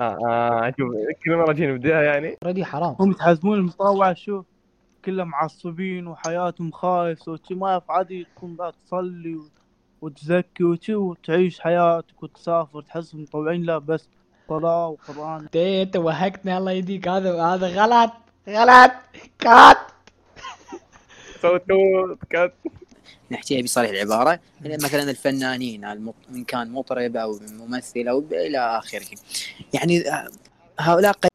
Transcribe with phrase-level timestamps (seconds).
[0.00, 0.92] آه آه شوف
[1.24, 2.36] كل مرة جينا نبداها يعني.
[2.42, 2.96] أوريدي حرام.
[3.00, 4.46] هم يتحزمون المطاوعة شوف
[5.04, 9.48] كلهم معصبين وحياتهم خايسة وشي ما في عادي تكون بقى تصلي و-
[10.00, 14.08] وتزكي وشي وتعيش حياتك وتسافر تحس مطوعين لا بس
[14.48, 15.40] صلاة وقرآن.
[15.40, 18.12] إنت إنت وهقتني الله يهديك هذا هذا غلط
[18.48, 18.92] غلط
[19.38, 19.76] كات.
[21.42, 21.62] صوت
[22.30, 22.54] كات.
[23.30, 29.06] نحكيها بصريح العبارة مثلا الفنانين إن كان مطرب أو ممثل أو إلى آخره.
[29.74, 30.04] يعني
[30.80, 31.28] هؤلاء قد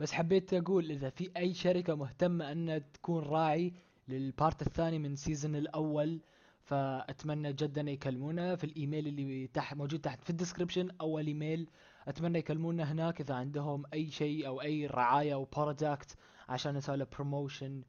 [0.00, 3.72] بس حبيت أقول إذا في أي شركة مهتمة أن تكون راعي
[4.08, 6.20] لل part الثاني من season الأول
[6.64, 11.68] فأتمنى جدا يكلمونا في الإيميل اللي تحت موجود تحت في ال description أول إيميل.
[12.08, 16.16] أتمنى يكلمونا هناك إذا عندهم أي شيء أو أي رعاية أو product
[16.48, 17.82] عشان نسوي له promotion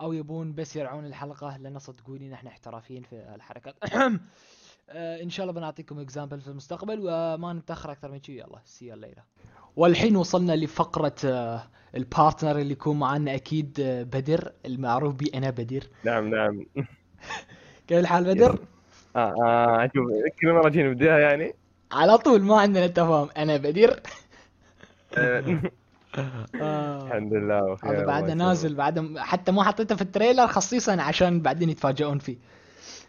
[0.00, 3.74] أو يبون بس يرعون الحلقة لأن صدقوني نحن احترافيين في الحركات.
[4.92, 8.94] آه، إن شاء الله بنعطيكم example في المستقبل وما نتأخر أكثر من شيء يلا سي
[8.94, 9.22] الليلة
[9.76, 11.62] والحين وصلنا لفقرة آه،
[11.96, 15.88] ال partner اللي يكون معنا أكيد آه، بدر المعروف بي أنا بدر.
[16.04, 16.66] نعم نعم.
[17.88, 18.58] كيف الحال بدر؟
[19.16, 20.06] آه آه شوف
[20.40, 21.54] كل مره جينا نبداها يعني.
[21.92, 23.28] على طول ما عندنا تفاهم.
[23.36, 24.00] أنا بدر.
[25.18, 25.60] آه، آه.
[26.18, 31.40] الحمد لله بخير هذا بعد نازل بعد حتى ما حطيته في ال trailer خصيصا عشان
[31.40, 32.36] بعدين يتفاجئون فيه.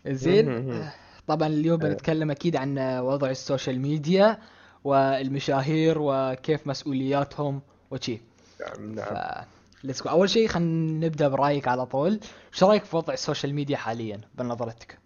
[0.08, 0.90] زين؟ مهم.
[1.28, 1.90] طبعا اليوم آه.
[1.90, 4.38] بنتكلم أكيد عن وضع ال social media
[4.84, 8.22] والمشاهير وكيف مسؤولياتهم وشي.
[8.62, 9.46] نعم نعم.
[9.84, 12.20] let's أول شيء خلينا نبدأ برأيك على طول.
[12.54, 14.98] إيش رأيك في وضع ال social media حاليا بنظرتك؟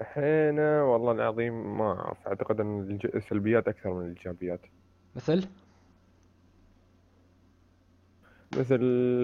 [0.00, 2.18] الحين والله العظيم ما أعرف.
[2.26, 4.60] أعتقد إن السلبيات أكثر من الإيجابيات.
[5.16, 5.46] مثل؟
[8.58, 8.82] مثل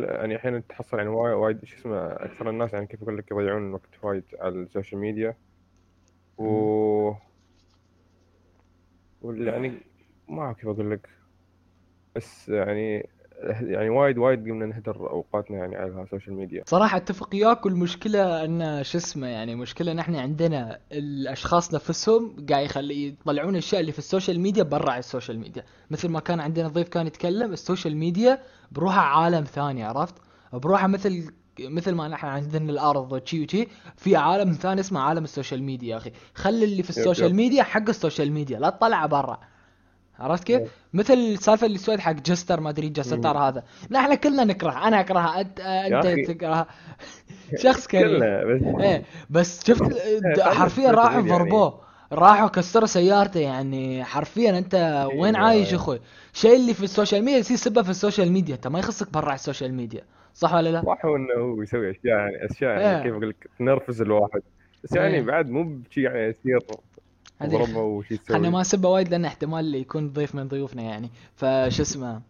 [0.09, 3.73] يعني أحيانا تحصل يعني وايد وايد شو اسمه أكثر الناس يعني كيف أقول لك يضيعون
[3.75, 5.37] وقت وايد على ال social media.
[6.39, 7.15] و
[9.23, 9.81] وال- يعني
[10.29, 11.09] ما أعرف كيف أقول لك
[12.17, 13.09] بس يعني
[13.61, 16.63] يعني وايد وايد قمنا نهدر أوقاتنا يعني على ال social media.
[16.67, 23.09] صراحة أتفق وياك والمشكلة إن شو اسمه يعني مشكلة نحن عندنا الأشخاص نفسهم قاعد يخلي
[23.09, 25.65] يطلعون الاشياء اللي في ال social media برا على ال social media.
[25.91, 28.39] مثل ما كان عندنا ضيف كان يتكلم ال social media
[28.73, 30.15] بروحها عالم ثاني عرفت؟
[30.53, 35.30] بروحها مثل مثل ما نحن عندنا الأرض وشي وشي في عالم ثاني اسمه عالم ال
[35.30, 36.13] social media يا أخي.
[36.35, 37.35] خلي اللي في ال social.
[37.35, 39.41] media حق ال social media لا تطلعه برا.
[40.19, 40.69] عرفت كيف؟ yep.
[40.95, 43.63] مثل السالفة اللي سويت حق جستر ما أدري جستر هذا.
[43.91, 45.41] نحن كلنا نكره أنا أكرهها.
[45.41, 46.29] انت أنت.
[46.31, 46.67] تكرهها.
[47.63, 48.23] شخص كريم.
[48.81, 49.03] إيه.
[49.31, 51.31] بس شفت خلنا حرفيا راحوا يعني.
[51.31, 51.81] ضربوه.
[52.13, 53.41] راحوا كسروا سيارته.
[53.41, 56.01] يعني حرفيا أنت وين يا- عايش أخوي؟
[56.33, 58.55] شيء اللي في ال social media يصير سبه في ال social media.
[58.55, 60.03] انت ما يخصك برا ال social media.
[60.35, 62.85] صح ولا لا؟ صح إنه هو يسوي أشياء يعني أشياء إيه.
[62.85, 64.41] يعني كيف أقول لك تنرفز الواحد.
[64.85, 65.23] بس يعني إيه.
[65.23, 66.59] بعد مو بشي يعني يصير
[68.29, 71.11] خلنا ما نسبه وايد لأن احتمال يكون ضيف من ضيوفنا يعني.
[71.37, 72.21] فش اسمه؟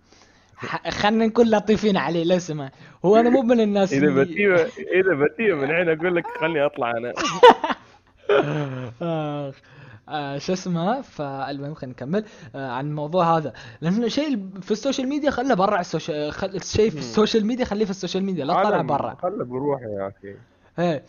[0.88, 2.70] خلنا نكون لطيفين عليه لا سمع
[3.04, 6.90] هو أنا مو من الناس إذا بتيه إذا بتيه من الحين أقول لك خلني أطلع
[6.90, 7.12] أنا.
[9.02, 9.54] آخ.
[10.08, 12.24] آه شو اسمه؟ فالمهم خلينا نكمل.
[12.54, 13.52] آه عن الموضوع هذا.
[13.80, 16.46] لأنه شيء في ال social media خله برا ال social خل...
[16.46, 16.98] الشيء في.
[16.98, 19.16] ال social media خليه في ال social media لا عالم برا.
[19.22, 20.34] خله بروحه يا أخي.
[20.78, 21.02] إيه.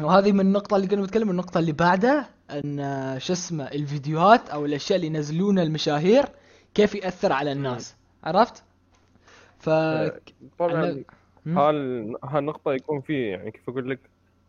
[0.00, 2.28] وهذه من النقطة اللي كنا بنتكلم النقطة اللي بعدها.
[2.50, 6.24] أن آه، شو اسمه الفيديوهات أو الأشياء اللي ينزلونها المشاهير
[6.74, 7.96] كيف يأثر على الناس.
[8.24, 8.62] عرفت؟
[9.58, 9.70] ف
[10.58, 11.04] طبعا
[11.46, 11.58] مم.
[11.58, 13.98] هال هالنقطة يكون فيه يعني كيف أقول لك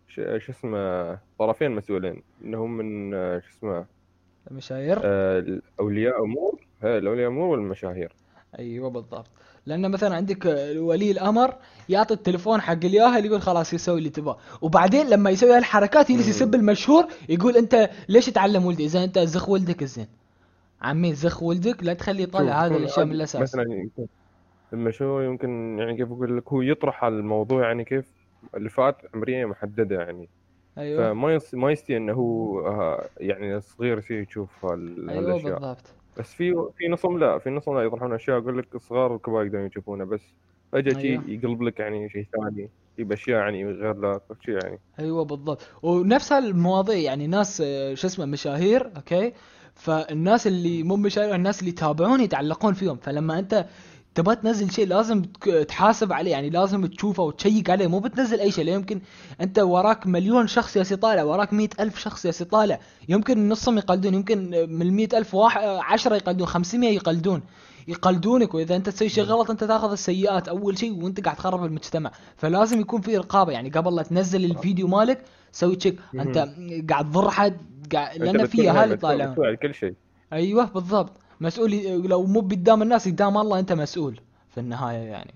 [0.08, 2.24] ش- شو اسمه طرفين مسؤولين.
[2.46, 3.86] إنهم من آه، شو اسمه
[4.52, 8.14] المشاهير؟ آه، اولياء أمور الأولياء أمور والمشاهير.
[8.60, 9.28] أيوه بالضبط.
[9.68, 10.46] لأن مثلا عندك
[10.78, 11.54] ولي الأمر
[11.90, 14.38] يعطي التليفون حق الياهل يقول خلاص يسوي اللي تبغاه.
[14.62, 16.28] وبعدين لما يسوي هالحركات يجلس.
[16.28, 20.08] يسب المشهور يقول أنت ليش تعلم ولدي إذا أنت زخ ولدك الزين.
[20.82, 23.42] عمي زخ ولدك لا تخليه هذه يكون الأشياء من الأساس.
[23.42, 23.90] مثلا
[24.74, 28.06] المشهور يمكن يعني كيف أقول لك هو يطرح على الموضوع يعني كيف
[28.58, 30.30] لفئات عمرية محددة يعني.
[30.78, 31.14] أيوه.
[31.14, 31.40] فما.
[31.54, 35.10] ما يستي إنه هو آه، يعني صغير يشوف هال...
[35.10, 35.54] أيوه هالأشياء.
[35.54, 35.94] بالضبط.
[36.20, 39.68] بس في في نصهم لا في نصهم لا يطرحون أشياء أقول لك الصغار والكبار يقدرون
[39.68, 40.22] يشوفونه بس
[40.72, 41.24] فجأة شيء أيوه.
[41.28, 44.80] يقلب لك يعني شيء ثاني يجيب أشياء يعني غير لا شيء يعني.
[45.00, 45.68] أيوه بالضبط.
[45.84, 47.58] ونفس هالمواضيع يعني ناس
[47.94, 49.34] شو اسمه مشاهير أوكي؟
[49.76, 52.98] فالناس اللي مو مشاهير الناس اللي يتابعون يتعلقون فيهم.
[52.98, 53.66] فلما أنت
[54.18, 55.22] تبغى تنزل شيء لازم
[55.68, 59.02] تحاسب عليه يعني لازم تشوفه وتشيك عليه مو بتنزل أي شيء لا يمكن
[59.42, 62.80] أنت وراك مليون شخص يا طالع وراك مئة ألف شخص يا طالع
[63.10, 67.42] يمكن نصهم يقلدون يمكن من المئة ألف واحد عشرة يقلدون خمسمية يقلدون
[67.88, 72.12] يقلدونك وإذا أنت تسوي شيء غلط أنت تأخذ السيئات أول شيء وأنت قاعد تخرب المجتمع.
[72.38, 76.38] فلازم يكون في رقابة يعني قبل لا تنزل الفيديو مالك سوي تشيك أنت
[76.90, 77.58] قاعد تضر حد
[77.94, 79.94] قاعد لأن في اهالي على كل شيء.
[80.34, 81.14] أيوه بالضبط.
[81.42, 81.72] مسؤول
[82.10, 84.20] لو مو قدام الناس قدام الله أنت مسؤول
[84.54, 85.34] في النهاية يعني.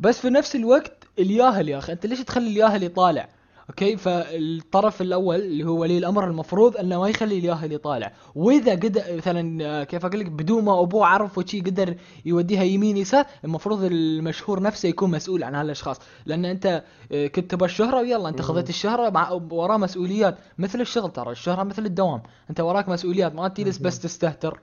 [0.00, 3.28] بس في نفس الوقت الياهل يا أخي أنت ليش تخلي الياهل يطالع؟
[3.70, 8.12] أوكي؟ فالطرف الأول اللي هو ولي الأمر المفروض أنه ما يخلي الياهل يطالع.
[8.34, 11.94] وإذا قدر مثلا آه، كيف أقول لك؟ بدون ما أبوه عرف وشي قدر
[12.24, 15.96] يوديها يمين يسار المفروض المشهور نفسه يكون مسؤول عن هالأشخاص.
[16.26, 18.42] لأن أنت آه، كنت تبغى الشهرة ويلا أنت.
[18.42, 22.22] خذيت الشهرة مع وراه مسؤوليات مثل الشغل ترى الشهرة مثل الدوام.
[22.50, 24.60] أنت وراك مسؤوليات ما تجلس بس تستهتر.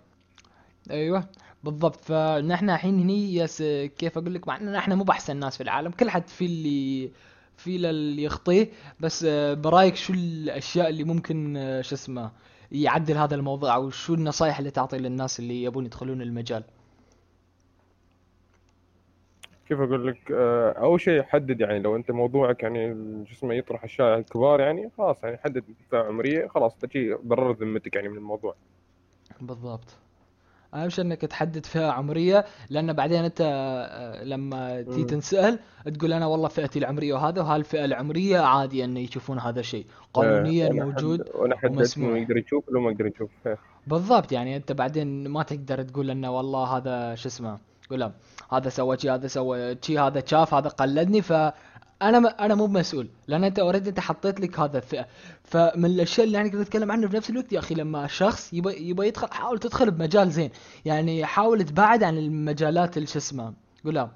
[0.91, 1.25] أيوه
[1.63, 1.95] بالضبط.
[1.95, 3.63] فنحن الحين هني يس
[3.97, 7.11] كيف أقول لك؟ مع ان إحنا مو بأحسن ناس في العالم كل حد في اللي
[7.57, 8.69] في اللي يخطيه
[8.99, 12.31] بس آه، برأيك شو الأشياء اللي ممكن آه، شو اسمه
[12.71, 16.63] يعدل هذا الموضوع أو شو النصائح اللي تعطي للناس اللي يبون يدخلون المجال؟
[19.67, 22.95] كيف أقول لك؟ آه، أول شيء حدد يعني لو أنت موضوعك يعني
[23.25, 27.95] شو اسمه يطرح الشائع الكبار يعني خلاص يعني حدد فئه عمرية خلاص تجي برر ذمتك
[27.95, 28.55] يعني من الموضوع.
[29.41, 29.97] بالضبط.
[30.73, 35.03] اهم شيء إنك تحدد فئة عمرية لأن بعدين أنت آه، لما تيجي.
[35.03, 35.59] تنسأل
[35.93, 40.69] تقول أنا والله فئتي العمرية وهذا وهالفئه العمرية عادي إن يشوفون هذا الشيء قانونيا آه،
[40.69, 41.29] وأنا موجود
[41.65, 42.17] ومسموح.
[42.17, 43.29] يقدر يشوف ولا ما يقدر يشوف
[43.87, 47.57] بالضبط يعني أنت بعدين ما تقدر تقول إنه والله هذا شو اسمه
[47.91, 48.11] ولا
[48.51, 51.33] هذا سوى شي هذا سوى شي هذا شاف هذا قلدني ف
[52.01, 52.25] أنا م...
[52.25, 55.07] أنا مو مسؤول لأن أنت اوريدي أنت حطيت لك هذا الفئة.
[55.43, 58.89] فمن الأشياء اللي أنا كنت أتكلم عنه في نفس الوقت يا أخي لما شخص يبغى
[58.89, 60.49] يبغى يدخل حاول تدخل بمجال زين.
[60.85, 63.53] يعني حاول تبعد عن المجالات اللي شو اسمه
[63.85, 64.09] قول لا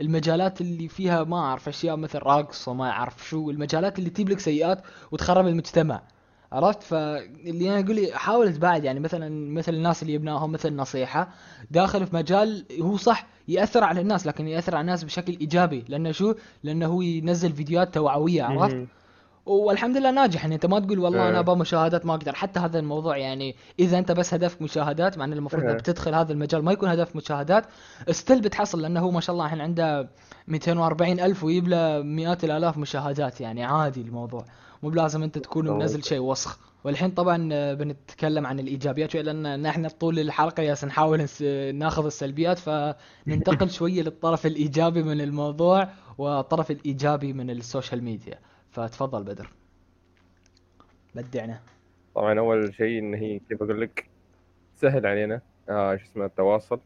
[0.00, 4.40] المجالات اللي فيها ما أعرف أشياء مثل رقص وما أعرف شو المجالات اللي تجيب لك
[4.40, 4.82] سيئات
[5.12, 6.02] وتخرب المجتمع.
[6.52, 11.28] عرفت فاللي أنا أقول حاول تبعد يعني مثلا مثل الناس اللي جبناهم مثل نصيحة
[11.70, 16.12] داخل في مجال هو صح يأثر على الناس لكن يأثر على الناس بشكل إيجابي لأنه
[16.12, 18.86] شو؟ لأنه هو ينزل فيديوهات توعوية عرفت؟
[19.46, 21.38] والحمد لله ناجح يعني أنت ما تقول والله أنا إيه.
[21.38, 25.32] أبغى مشاهدات ما أقدر حتى هذا الموضوع يعني إذا أنت بس هدفك مشاهدات مع إن
[25.32, 25.62] المفروض.
[25.62, 27.66] إنك تدخل هذا المجال ما يكون هدف مشاهدات
[28.10, 30.08] ستيل بتحصل لأنه هو ما شاء الله الحين عنده
[30.48, 34.44] 240 ألف ويجيب له مئات الآلاف مشاهدات يعني عادي الموضوع
[34.82, 35.70] مو بلازم أنت تكون.
[35.70, 41.26] منزل شيء وسخ والحين طبعا بنتكلم عن الإيجابيات شوي لأن نحن طول الحلقة ياس نحاول
[41.74, 45.88] ناخذ السلبيات فننتقل شوية للطرف الإيجابي من الموضوع
[46.18, 48.38] والطرف الإيجابي من ال social media
[48.76, 49.50] فتفضل بدر.
[51.14, 51.60] بدعنا.
[52.14, 54.06] طبعا أول شيء إن هي كيف أقول لك؟
[54.76, 55.40] سهل علينا.
[55.68, 56.80] آه شو اسمه؟ التواصل.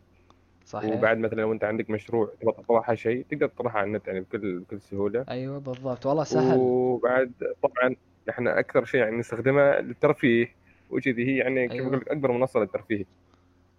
[0.65, 0.97] صحيح.
[0.97, 4.59] وبعد مثلا لو أنت عندك مشروع تبغى تطرحه شيء تقدر تطرحه على النت يعني بكل
[4.59, 5.25] بكل سهولة.
[5.29, 6.07] أيوه بالضبط.
[6.07, 6.59] والله سهل.
[6.59, 7.33] وبعد
[7.63, 7.97] طبعا
[8.31, 10.55] إحنا أكثر شيء يعني نستخدمه للترفيه.
[10.91, 11.87] وكذي هي يعني كيف أيوة.
[11.87, 13.05] أقول لك؟ أكبر منصة للترفيه.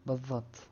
[0.06, 0.71] بالضبط.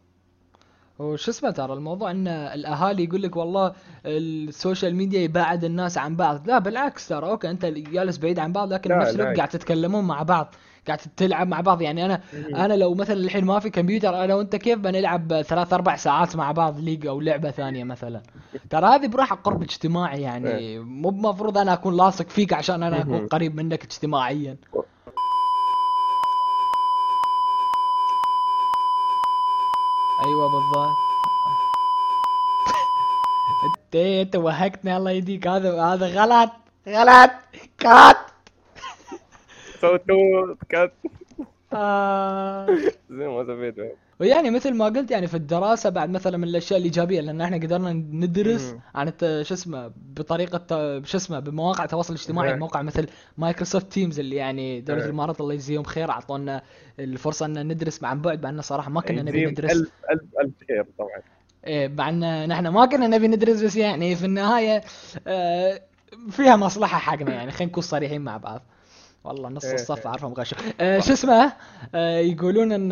[0.99, 3.73] وش اسمه ترى الموضوع إن الأهالي يقول لك والله
[4.05, 6.47] ال social media يبعد الناس عن بعض.
[6.47, 9.37] لا بالعكس ترى okay أنت جالس بعيد عن بعض لكن بنفس الوقت.
[9.37, 10.55] قاعد تتكلمون مع بعض
[10.87, 11.81] قاعد تلعب مع بعض.
[11.81, 12.21] يعني أنا
[12.55, 16.51] أنا لو مثلا الحين ما في كمبيوتر أنا وأنت كيف بنلعب ثلاث أربع ساعات مع
[16.51, 18.21] بعض League أو لعبة ثانية مثلا؟
[18.69, 20.79] ترى هذه بروحها قرب اجتماعي يعني.
[20.79, 23.27] مو المفروض أنا أكون لاصق فيك عشان أنا أكون.
[23.27, 24.57] قريب منك اجتماعيا.
[30.25, 30.97] أيوه بالضبط.
[33.65, 36.51] انت أنت وهقتني الله يهديك هذا هذا غلط.
[36.87, 37.31] غلط.
[37.77, 38.17] كات.
[39.81, 40.93] صوتوا كات.
[41.73, 42.65] آه.
[43.09, 43.75] زي ما سويت.
[44.19, 47.93] ويعني مثل ما قلت يعني في الدراسة بعد مثلا من الأشياء الإيجابية لأن إحنا قدرنا
[47.93, 48.79] ندرس مم.
[48.95, 52.55] عن شو اسمه بطريقة ت- شو اسمه بمواقع التواصل الاجتماعي إيه.
[52.55, 53.07] موقع مثل
[53.37, 55.05] Microsoft Teams اللي يعني دولة إيه.
[55.05, 56.61] الإمارات الله يجزيهم خير أعطونا
[56.99, 60.21] الفرصة أن ندرس عن بعد مع أن صراحة ما كنا نبي يجزيهم ندرس الف الف
[60.41, 61.09] ألف خير طبعا
[61.67, 64.81] إيه مع إن نحن ما كنا نبي ندرس بس يعني في النهاية
[65.27, 65.81] آه،
[66.29, 68.61] فيها مصلحة حقنا يعني خلينا نكون صريحين مع بعض
[69.23, 70.07] والله نص إيه، الصف إيه.
[70.07, 71.53] عارفهم غشوا آه، شو اسمه
[71.95, 72.91] آه، يقولون إن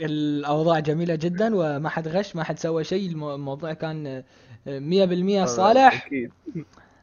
[0.00, 4.06] الأوضاع جميلة جدا وما حد غش ما حد سوى شيء المو- الموضوع كان
[4.66, 6.06] آه، 100% صالح.
[6.06, 6.32] أكيد.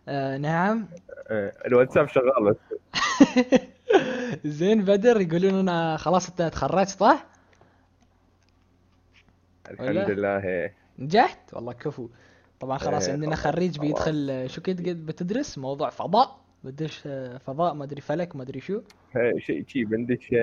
[0.07, 0.87] آه، نعم.
[1.27, 2.55] آه، الواتساب شغال
[4.45, 7.25] زين بدر يقولون أنا خلاص أنت تخرجت صح؟
[9.71, 10.69] الحمد؟ لله.
[10.99, 12.09] نجحت؟ والله كفو.
[12.59, 13.79] طبعا خلاص إيه، عندنا خريج.
[13.79, 16.41] بيدخل شو كنت بتدرس؟ موضوع فضاء.
[16.63, 18.81] بدش آه، فضاء ما أدري فلك ما أدري شو.
[19.15, 20.35] إيه، شيء شيء بندش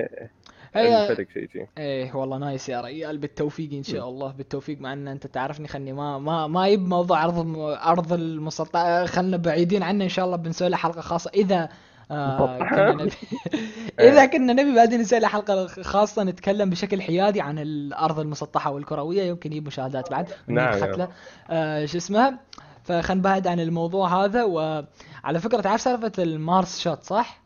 [0.73, 1.67] هي الفلك شيء شيء.
[1.77, 4.31] إيه والله nice يا ريال بالتوفيق إن شاء الله.
[4.31, 5.67] بالتوفيق مع إن أنت تعرفني.
[5.67, 10.25] خلني ما ما ما يب موضوع عرض الم- عرض المسطح خلنا بعيدين عنه إن شاء
[10.25, 10.37] الله.
[10.37, 11.31] بنسوي له حلقة خاصة.
[11.35, 11.69] إذا
[12.11, 13.11] آه؟ كنا نبي
[14.09, 19.23] إذا كنا نبي بعدين نسوي له حلقة خاصة نتكلم بشكل حيادي عن الأرض المسطحة والكروية.
[19.23, 20.29] يمكن يجيب مشاهدات بعد.
[20.47, 20.91] نعم، ونجيب نعم.
[20.93, 21.07] ختله
[21.49, 22.37] آه شو اسمه
[22.83, 24.43] فخلنا نبعد عن الموضوع هذا.
[24.43, 27.41] وعلى فكرة تعرف سالفة ال Mars Shot صح؟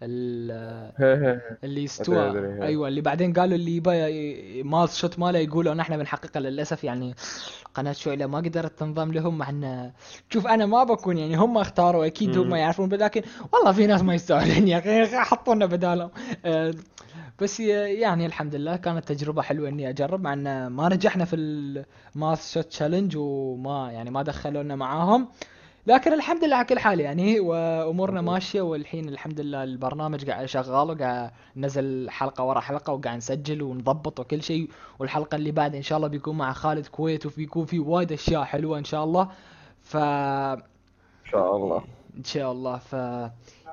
[1.64, 2.62] اللي استوى هي.
[2.62, 7.14] أيوه اللي بعدين قالوا اللي يبا Mars Shot ماله يقولوا نحن بنحققها للأسف يعني
[7.74, 9.92] قناة شعله ما قدرت تنضم لهم مع إن
[10.30, 12.54] شوف أنا ما بكون يعني هم اختاروا أكيد هم.
[12.54, 16.10] يعرفون لكن والله في ناس ما يستاهلون يا أخي حطونا بدالهم
[16.44, 16.74] آه،
[17.40, 21.60] بس يعني الحمد لله كانت تجربة حلوة إني أجرب مع إن ما نجحنا في ال
[21.60, 25.28] Mars Shot challenge وما يعني ما دخلونا معاهم
[25.90, 30.90] لكن الحمد لله على كل حال يعني وأمورنا ماشية والحين الحمد لله البرنامج قاعد شغال
[30.90, 34.70] وقاعد نزل حلقة ورا حلقة وقاعد نسجل ونضبط وكل شيء.
[34.98, 38.78] والحلقة اللي بعد إن شاء الله بيكون مع خالد كويت وبيكون في وايد أشياء حلوة
[38.78, 39.28] إن شاء الله.
[39.80, 40.60] ف إن
[41.30, 41.82] شاء الله.
[42.16, 42.76] إن شاء الله.
[42.78, 42.94] ف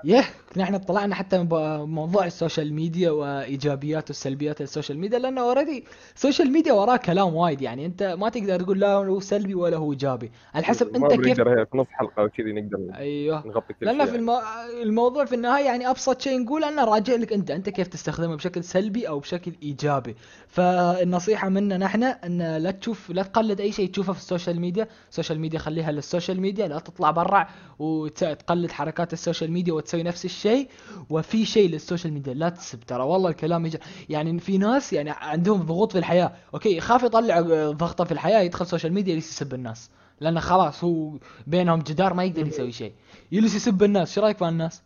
[0.04, 0.26] yeah
[0.58, 5.84] نحن طلعنا حتى بموضوع ال social media وايجابيات والسلبيات ال social media لأنه already
[6.16, 7.86] ال social media وراه كلام وايد يعني.
[7.86, 10.32] أنت ما تقدر تقول لا هو سلبي ولا هو إيجابي.
[10.54, 13.48] على حسب أنت كيف بنقدر هي في نص حلقة وكذي نقدر أيوه.
[13.48, 14.18] نغطي كل لأن في يعني.
[14.18, 14.40] المو...
[14.82, 18.64] الموضوع في النهاية يعني أبسط شيء نقول أنه راجع لك أنت أنت كيف تستخدمه بشكل
[18.64, 20.16] سلبي أو بشكل إيجابي.
[20.48, 24.88] فالنصيحة منا نحن أن لا تشوف لا تقلد أي شيء تشوفه في ال social media.
[25.10, 27.48] ال social media خليها لل social media لا تطلع برا
[27.80, 30.70] وتقلد حركات ال social media وتسوي نفس الشيء
[31.10, 33.04] وفي شيء لل social media لا تسب ترى.
[33.04, 33.80] والله الكلام يجي
[34.10, 36.32] يعني في ناس يعني عندهم ضغوط في الحياة.
[36.54, 37.42] okay يخاف يطلع
[37.72, 39.90] ضغطة في الحياة يدخل ال social media يسب الناس.
[40.20, 41.12] لأنه خلاص هو
[41.48, 42.94] بينهم جدار ما يقدر يسوي شيء.
[43.32, 44.16] يجلس يسب الناس.
[44.16, 44.82] شو رأيك في الناس؟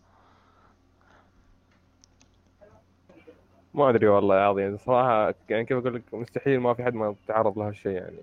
[3.74, 4.78] ما أدري والله يا عظيم.
[4.78, 8.18] صراحة يعني كيف أقول لك مستحيل ما في حد ما تعرض لهالشيء يعني.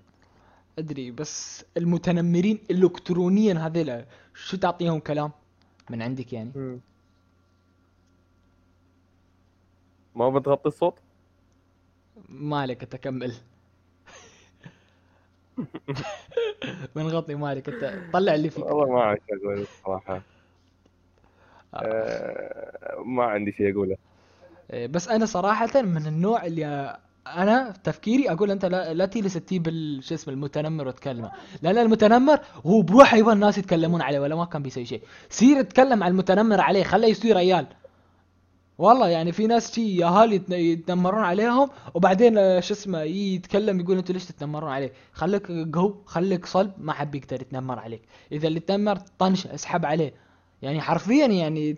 [0.79, 5.31] أدري بس المتنمرين الكترونيا هذيلا شو تعطيهم كلام؟
[5.89, 6.51] من عندك يعني؟
[10.15, 10.99] ما بتغطي الصوت؟
[12.29, 13.33] مالك انت كمل
[16.95, 17.69] بنغطي مالك.
[17.69, 18.65] انت طلع اللي فيك.
[18.65, 20.21] والله ما اعرف شو أقول صراحة
[21.73, 23.95] آه، ما عندي شيء أقوله.
[24.73, 26.97] إيه، بس أنا صراحة من النوع اللي
[27.37, 29.69] أنا تفكيري أقول أنت لا, لا تجلس تجيب
[30.01, 31.31] شو اسمه المتنمر وتكلمه
[31.61, 35.01] لأن المتنمر هو بروحه يبغى الناس يتكلمون عليه ولا ما كان بيسوي شيء.
[35.29, 37.67] سير اتكلم عن المتنمر عليه خليه يصير ريال.
[38.77, 43.97] والله يعني في ناس شي اهالي يتن- يتنمرون عليهم وبعدين آه، شو اسمه يتكلم يقول
[43.97, 48.01] أنتوا ليش تتنمرون عليه؟ خليك قهو خليك صلب ما حد يقدر يتنمر عليك.
[48.31, 50.13] إذا اللي تنمر طنش اسحب عليه.
[50.61, 51.77] يعني حرفيا يعني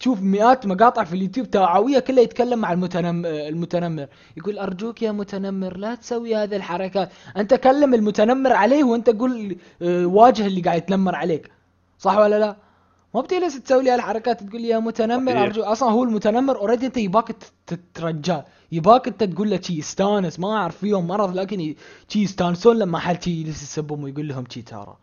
[0.00, 3.26] تشوف مئات مقاطع في اليوتيوب توعوية كلها يتكلم مع المتنم...
[3.26, 4.06] المتنمر.
[4.36, 10.06] يقول أرجوك يا متنمر لا تسوي هذه الحركات أنت كلم المتنمر عليه وأنت قول آه،
[10.06, 11.50] واجه اللي قاعد يتنمر عليك.
[11.98, 12.56] صح ولا لا؟
[13.14, 15.42] ما بتجلس تسوي لي هالحركات تقول لي يا متنمر صحيح.
[15.42, 18.44] أرجوك أصلا هو المتنمر already أنت يباك تت- تترجاه.
[18.72, 21.74] يباك أنت تقول له شي يستانس ما أعرف فيهم مرض لكن
[22.08, 24.96] شي يستانسون لما حد يجلس يسبهم ويقول لهم شي ترى.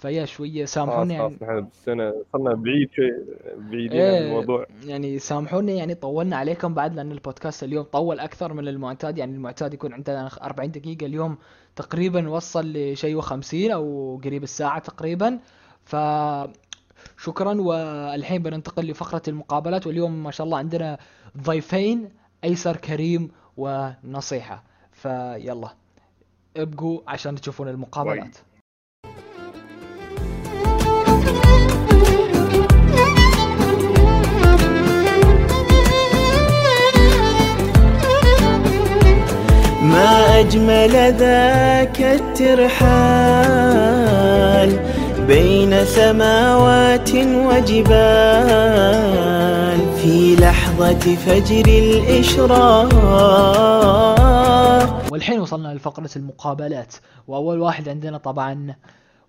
[0.00, 1.28] فيا شوية خلاص سامحوني يعني.
[1.28, 3.10] خلاص نحن بالسنه صرنا بعيد شوي
[3.56, 4.66] بعيدين عن إيه، الموضوع.
[4.84, 9.18] يعني سامحوني يعني طولنا عليكم بعد لأن البودكاست اليوم طول أكثر من المعتاد.
[9.18, 11.38] يعني المعتاد يكون عندنا 40 دقيقة اليوم
[11.76, 15.38] تقريبا وصل لشيء و50 أو قريب الساعة تقريبا.
[15.84, 15.96] ف
[17.18, 19.86] شكرا والحين بننتقل لفقرة المقابلات.
[19.86, 20.98] واليوم ما شاء الله عندنا
[21.42, 22.08] ضيفين
[22.44, 24.64] أيسر كريم ونصيحة.
[24.92, 25.68] فيلا
[26.56, 28.36] ابقوا عشان تشوفون المقابلات.
[39.82, 43.30] ما أجمل ذاك الترحال
[45.26, 47.80] بين سماوات وجبال
[50.02, 52.90] في لحظة فجر الإشراق.
[55.12, 56.94] والحين وصلنا لفقرة المقابلات
[57.28, 58.74] وأول واحد عندنا طبعا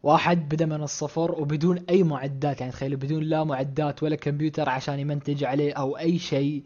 [0.03, 4.99] واحد بدأ من الصفر وبدون أي معدات يعني تخيلوا بدون لا معدات ولا كمبيوتر عشان
[4.99, 6.63] يمنتج عليه أو أي شيء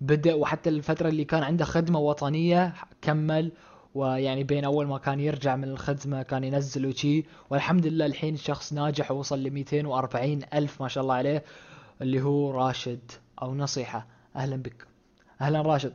[0.00, 3.52] بدأ وحتى الفترة اللي كان عنده خدمة وطنية كمل
[3.94, 8.72] ويعني بين أول ما كان يرجع من الخدمة كان ينزل وشي والحمد لله الحين شخص
[8.72, 11.44] ناجح ووصل ل 240 ألف ما شاء الله عليه
[12.02, 13.10] اللي هو راشد
[13.42, 14.86] أو نصيحة أهلا بك
[15.40, 15.92] أهلا راشد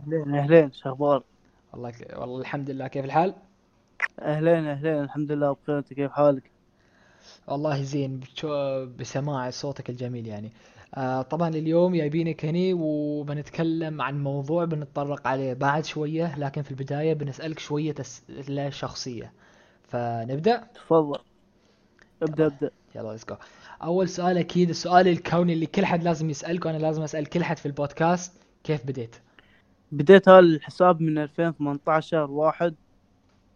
[0.00, 1.22] أهلين أهلين شو أخبار؟
[1.72, 1.92] والله.
[2.16, 3.34] والله الحمد لله كيف الحال؟
[4.20, 5.02] أهلين أهلين.
[5.04, 6.50] الحمد لله بخير أنت كيف حالك؟
[7.48, 8.20] والله زين.
[8.98, 10.52] بسماع صوتك الجميل يعني.
[10.94, 17.14] آه طبعا اليوم جايبينك هني وبنتكلم عن موضوع بنتطرق عليه بعد شوية لكن في البداية
[17.14, 19.32] بنسألك شوية أسئلة شخصية
[19.88, 21.18] فنبدأ؟ تفضل.
[22.22, 22.70] ابدأ ابدأ.
[22.94, 23.36] يلا let's go
[23.82, 27.58] أول سؤال أكيد السؤال الكوني اللي كل حد لازم يسألك وأنا لازم أسأل كل حد
[27.58, 28.32] في البودكاست
[28.64, 29.16] كيف بديت؟
[29.92, 32.74] بديت هالحساب من 2018 واحد.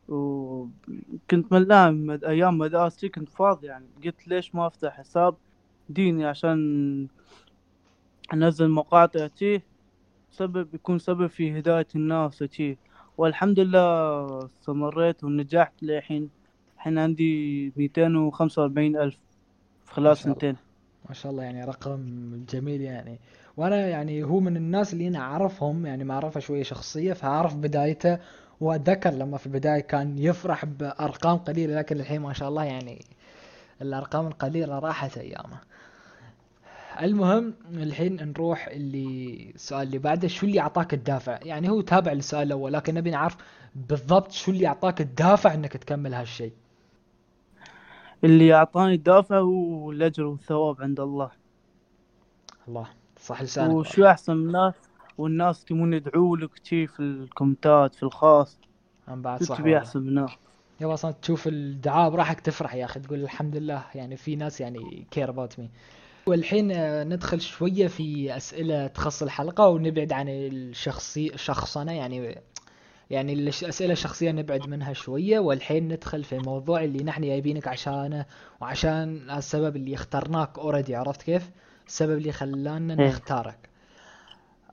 [0.09, 3.87] وكنت ملان مد- أيام مدرستي كنت فاضي يعني.
[4.05, 5.37] قلت ليش ما أفتح حساب
[5.89, 7.09] ديني عشان
[8.33, 9.61] أنزل مقاطع تي
[10.31, 12.79] سبب يكون سبب في هداية الناس تي
[13.19, 16.31] والحمد لله استمريت ونجحت للحين
[16.77, 19.19] الحين عندي ميتين وخمسة وأربعين ألف.
[19.85, 20.57] في خلال سنتين
[21.09, 23.19] ما شاء الله يعني رقم جميل يعني.
[23.57, 28.19] وأنا يعني هو من الناس اللي أنا أعرفهم يعني معرفة شوية شخصية فأعرف بدايته
[28.61, 33.05] وأتذكر لما في البداية كان يفرح بأرقام قليلة لكن الحين ما شاء الله يعني
[33.83, 35.59] الأرقام القليلة راحت أيامه.
[37.03, 42.47] المهم الحين نروح اللي السؤال اللي بعده شو اللي أعطاك الدافع؟ يعني هو تابع للسؤال
[42.47, 43.37] الأول لكن نبي نعرف
[43.75, 46.53] بالضبط شو اللي أعطاك الدافع إنك تكمل هالشيء.
[48.25, 51.31] اللي أعطاني الدافع هو الأجر والثواب عند الله.
[52.69, 52.87] الله
[53.21, 53.75] صح لسانك.
[53.75, 54.75] وشو أحسن من الناس؟
[55.19, 58.59] والناس تبون يدعوا لك تي في الكومنتات في الخاص.
[59.09, 60.27] هم بعد صح تبي أحسن من
[60.81, 63.85] يلا أصلا تشوف الدعاء براحك تفرح يا أخي تقول الحمد لله.
[63.95, 65.71] يعني في ناس يعني care about me
[66.27, 72.39] والحين آه، ندخل شوية في أسئلة تخص الحلقة ونبعد عن الشخصي شخصنة يعني
[73.11, 75.39] يعني الأسئلة الشخصية نبعد منها شوية.
[75.39, 78.27] والحين ندخل في الموضوع اللي نحن جايبينك عشانه
[78.61, 81.51] وعشان السبب اللي اخترناك already عرفت كيف؟
[81.87, 83.09] السبب اللي خلانا إيه.
[83.09, 83.68] نختارك.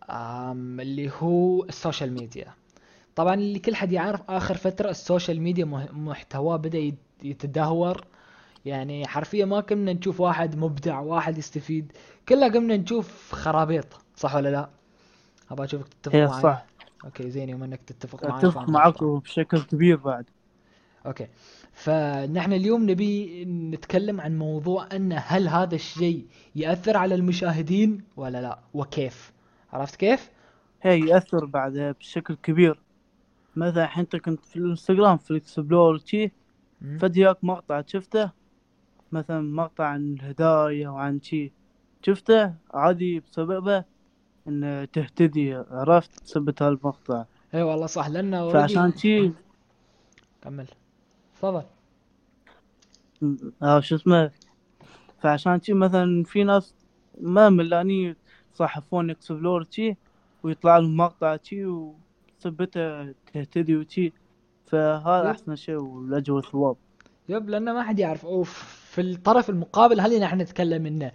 [0.09, 2.53] اللي هو ال social media.
[3.15, 8.05] طبعا اللي كل حد يعرف آخر فترة السوشيال ميديا محتواه بدأ يت- يتدهور.
[8.65, 11.91] يعني حرفيا ما كنا نشوف واحد مبدع واحد يستفيد.
[12.29, 13.85] كلها قمنا نشوف خرابيط
[14.15, 14.69] صح ولا لا؟
[15.51, 16.65] أبغى أشوفك تتفق هي معي؟ صح.
[17.05, 18.71] okay زين يوم إنك تتفق معي غلطان.
[18.71, 20.25] معاكم بشكل كبير بعد.
[21.05, 21.27] okay.
[21.73, 28.59] فنحن اليوم نبي نتكلم عن موضوع إن هل هذا الشيء يأثر على المشاهدين ولا لا
[28.73, 29.33] وكيف؟
[29.75, 30.31] عرفت كيف؟
[30.81, 32.79] هي يأثر بعد بشكل كبير.
[33.55, 35.99] مثلا الحين انت كنت في الانستغرام في ال explore
[36.81, 36.97] مم.
[36.97, 38.31] فجأة مقطع شفته
[39.11, 41.51] مثلا مقطع عن الهدايا وعن شي
[42.05, 43.83] شفته عادي بسببه
[44.47, 47.25] إن تهتدي عرفت؟ سبت هالمقطع.
[47.53, 49.31] إي والله صح لأنه فعشان شي
[50.41, 50.67] كمل.
[51.35, 51.63] تفضل.
[53.63, 54.31] آه شو اسمه؟
[55.21, 56.75] فعشان شي مثلا في ناس
[57.21, 58.15] ما ملاني
[58.55, 59.95] يتصفحون explore شي
[60.43, 64.13] ويطلع لهم مقطع شي وسبته تهتدي وشي
[64.65, 65.31] فهذا.
[65.31, 66.75] أحسن شيء والاجر والثواب
[67.29, 68.25] yep لأنه ما حد يعرف.
[68.25, 71.11] اوف في الطرف المقابل هل نحن نتكلم منه.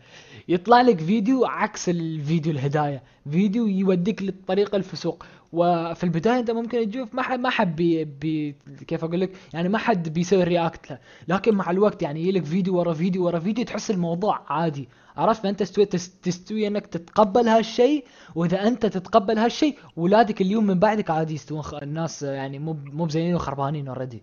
[0.48, 5.26] يطلع لك فيديو عكس الفيديو الهداية فيديو يوديك للطريق الفسوق.
[5.52, 8.54] وفي البداية انت ممكن تشوف ما حد ما حد بي, بي
[8.86, 12.44] كيف أقول لك يعني ما حد بيسوي react له لكن مع الوقت يعني يجي لك
[12.44, 17.48] فيديو ورا فيديو ورا فيديو تحس الموضوع عادي عرفت فأنت تستوي تس- تستوي إنك تتقبل
[17.48, 23.04] هالشيء وإذا أنت تتقبل هالشيء اولادك اليوم من بعدك عادي يستوون الناس يعني مو مو
[23.04, 24.22] بزينين وخربانين already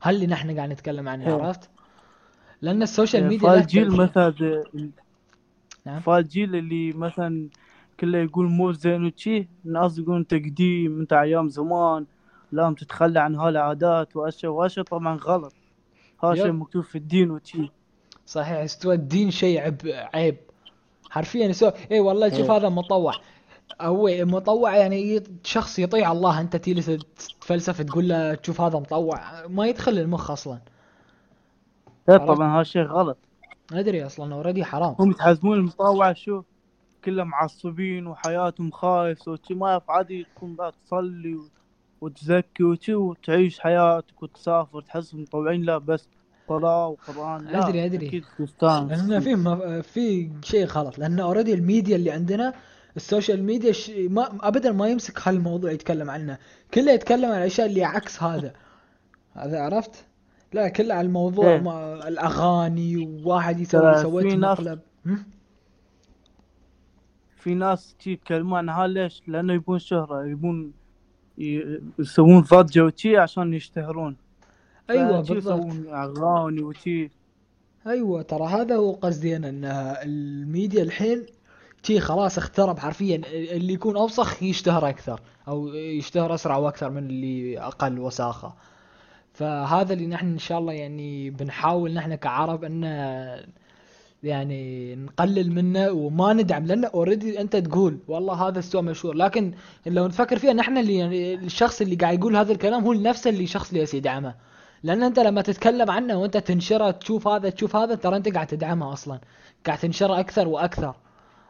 [0.00, 1.42] هل اللي نحن قاعد نتكلم عنه إيه.
[1.42, 1.70] عرفت؟
[2.62, 3.90] لأن ال social media له فالجيل.
[3.96, 4.34] مثلا
[5.86, 6.00] نعم.
[6.00, 7.48] فالجيل اللي مثلا
[8.00, 12.06] كله يقول مو زين وشي الناس يقولون تقديم انت أيام زمان
[12.52, 15.52] لازم تتخلى عن هالعادات واشياء واشياء طبعا غلط.
[16.24, 16.34] هذا.
[16.34, 17.70] شيء مكتوب في الدين وشي.
[18.26, 19.76] صحيح استوى الدين شيء عب
[20.14, 20.36] عيب.
[21.10, 22.56] حرفيا so اي والله شوف إيه.
[22.56, 23.12] هذا مطوع.
[23.80, 29.46] هو مطوع يعني شخص يطيع الله أنت تجلس تتفلسف تقول له تشوف هذا مطوع.
[29.46, 30.58] ما يدخل المخ أصلا.
[32.08, 32.28] لا عرفت.
[32.28, 33.18] طبعا هذا شيء غلط.
[33.72, 34.94] أدري أصلا already حرام.
[34.98, 36.42] هم يتحزمون المطوع شو
[37.06, 41.38] كلهم معصبين وحياتهم خايسة وشي ما يعرف عادي تكون بقى تصلي
[42.00, 46.08] وتزكي وشي وتعيش حياتك وتسافر تحس مطوعين لا بس
[46.48, 48.06] صلاة وقرآن لا أدري- أدري.
[48.08, 52.54] أكيد تستانس لأن في ما في شيء غلط لأن already ال media اللي عندنا
[52.96, 53.90] ال social media ش...
[53.90, 56.38] ما ابدا ما يمسك هالموضوع يتكلم عنه
[56.74, 58.52] كله يتكلم عن الأشياء اللي عكس هذا
[59.32, 60.04] هذا عرفت
[60.52, 61.58] لا كله على الموضوع إيه.
[61.60, 62.08] ما...
[62.08, 64.26] الأغاني وواحد يسوي سويت
[64.60, 64.78] مقلب؟
[67.46, 70.72] في ناس تي يتكلمون عنها ليش؟ لأنه يبون شهرة يبون
[71.98, 74.16] يسوون ضجة وشي عشان يشتهرون.
[74.90, 75.36] أيوه بالضبط.
[75.36, 77.10] يسوون أغاني وشي.
[77.86, 79.64] أيوه ترى هذا هو قصدي أنا إن
[80.10, 81.26] الميديا الحين
[81.82, 87.60] شي خلاص اخترب حرفيا اللي يكون أوسخ يشتهر أكثر أو يشتهر أسرع وأكثر من اللي
[87.60, 88.54] أقل وساخة.
[89.32, 92.84] فهذا اللي نحن إن شاء الله يعني بنحاول نحن كعرب أن
[94.26, 99.14] يعني نقلل منه وما ندعم لأنه اوريدي أنت تقول والله هذا استوى مشهور.
[99.14, 99.52] لكن
[99.86, 103.46] لو نفكر فيها نحن اللي يعني الشخص اللي قاعد يقول هذا الكلام هو نفسه اللي
[103.46, 104.34] شخص اللي يدعمه.
[104.82, 108.92] لأن أنت لما تتكلم عنه وأنت تنشره تشوف هذا تشوف هذا ترى أنت قاعد تدعمه
[108.92, 109.20] أصلا.
[109.66, 110.94] قاعد تنشره أكثر وأكثر.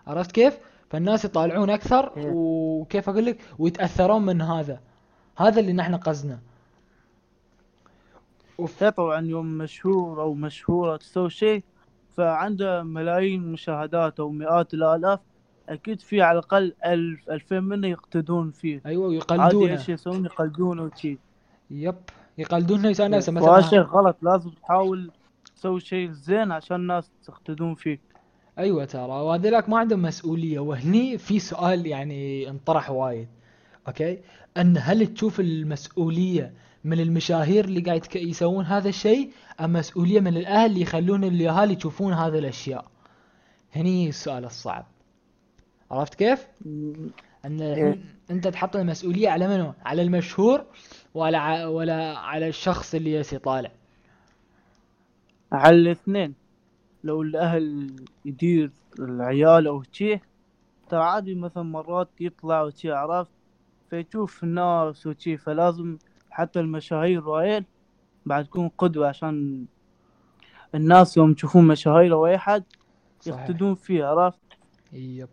[0.06, 0.58] عرفت كيف؟
[0.90, 2.30] فالناس يطالعون أكثر إيه.
[2.34, 4.80] وكيف أقول لك؟ ويتأثرون من هذا.
[5.36, 6.38] هذا اللي نحن قصدنا.
[8.80, 11.62] هي طبعا يوم مشهور أو مشهورة تسوي شيء
[12.16, 15.20] فعنده ملايين مشاهدات أو مئات الالاف
[15.68, 18.82] أكيد في على الأقل ألف ألفين منه يقتدون فيه.
[18.86, 21.18] أيوه عادي ويقلدونه إيش يسوون؟ يقلدونه وشي.
[21.70, 21.94] يب
[22.38, 24.16] يقلدونه يسوون نفسه مثلا شيء غلط.
[24.22, 25.10] لازم تحاول
[25.56, 28.00] تسوي شيء زين عشان الناس يقتدون فيك
[28.58, 29.02] أيوه ترى.
[29.02, 30.58] وهذولاك ما عندهم مسؤولية.
[30.58, 33.28] وهني في سؤال يعني انطرح وايد.
[33.88, 34.18] أوكي؟
[34.56, 36.52] أن هل تشوف المسؤولية
[36.86, 42.12] من المشاهير اللي قاعد يسوون هذا الشيء أم مسؤولية من الأهل اللي يخلون الاهالي يشوفون
[42.12, 42.84] هذه الأشياء.
[43.76, 44.86] هني السؤال الصعب.
[45.90, 46.46] عرفت كيف؟
[47.44, 47.98] أن إيه.
[48.30, 50.64] أنت تحط المسؤولية على منو؟ على المشهور
[51.14, 53.70] ولا ع- ولا على الشخص اللي يسي طالع
[55.52, 56.34] على الاثنين.
[57.04, 60.20] لو الأهل يدير العيال أو شي
[60.88, 63.30] ترى عادي مثلا مرات يطلع وشي عرفت؟
[63.90, 65.96] فيشوف الناس وشي فلازم
[66.30, 67.64] حتى المشاهير وعيل
[68.26, 69.64] بعد تكون قدوة عشان
[70.74, 72.64] الناس يوم يشوفون مشاهير أو أي حد.
[73.26, 74.38] يقتدون فيه عرفت؟
[74.92, 75.28] يب.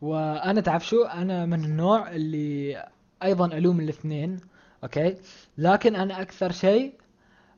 [0.00, 2.84] وأنا تعرف شو؟ أنا من النوع اللي
[3.22, 4.40] أيضا ألوم الاثنين
[4.84, 5.16] أوكي؟
[5.58, 6.94] لكن أنا أكثر شيء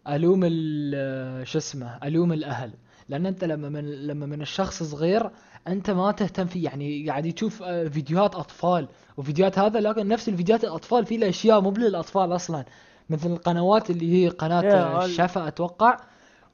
[0.08, 2.70] ألوم ال- شو اسمه؟ ألوم الأهل.
[3.08, 5.30] لأن أنت لما من لما من الشخص صغير
[5.68, 6.64] أنت ما تهتم فيه.
[6.64, 11.70] يعني قاعد يشوف آه، فيديوهات أطفال وفيديوهات هذا لكن نفس الفيديوهات الأطفال في اشياء مو
[11.70, 12.64] للاطفال أصلا.
[13.10, 15.04] مثل القنوات اللي هي قناة يا آه،.
[15.04, 15.96] الشفا أتوقع.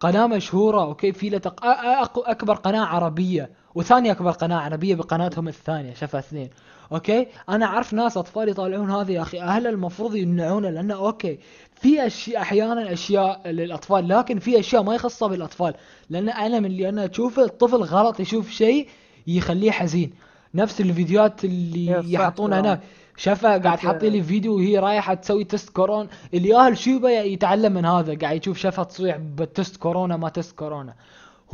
[0.00, 1.60] قناة مشهورة أوكي في له تق...
[1.60, 6.50] أ- أ- أكبر قناة عربية وثاني أكبر قناة عربية بقناتهم الثانية شفا اثنين.
[6.92, 9.40] أوكي؟ أنا أعرف ناس أطفال يطالعون هذه يا أخي.
[9.40, 11.38] أهل المفروض يمنعونه لأنه أوكي
[11.74, 15.74] في أشياء أحيانا أشياء للأطفال لكن في أشياء ما يخصها بالأطفال.
[16.10, 18.88] لأن أنا من اللي أنا اشوفه الطفل غلط يشوف شيء
[19.26, 20.12] يخليه حزين.
[20.54, 22.60] نفس الفيديوهات اللي يحطونها.
[22.60, 22.80] هناك
[23.16, 28.18] شافها قاعد حاطين لي فيديو وهي رايحة تسوي test كورونا الياهل شو يتعلم من هذا
[28.18, 30.94] قاعد يشوف شافها تصيح بال test كورونا ما test كورونا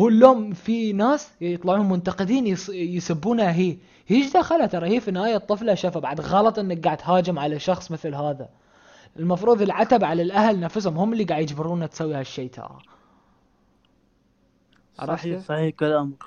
[0.01, 3.77] هو اللوم في ناس يطلعون منتقدين يس- يسبونها هي.
[4.07, 7.59] هي إيش دخلها ترى هي في النهايه الطفلة شافها بعد غلط إنك قاعد تهاجم على
[7.59, 8.49] شخص مثل هذا.
[9.19, 12.79] المفروض العتب على الأهل نفسهم هم اللي قاعد يجبرونها تسوي هالشيء ترى.
[14.99, 16.25] صحيح؟ صحيح كلامك.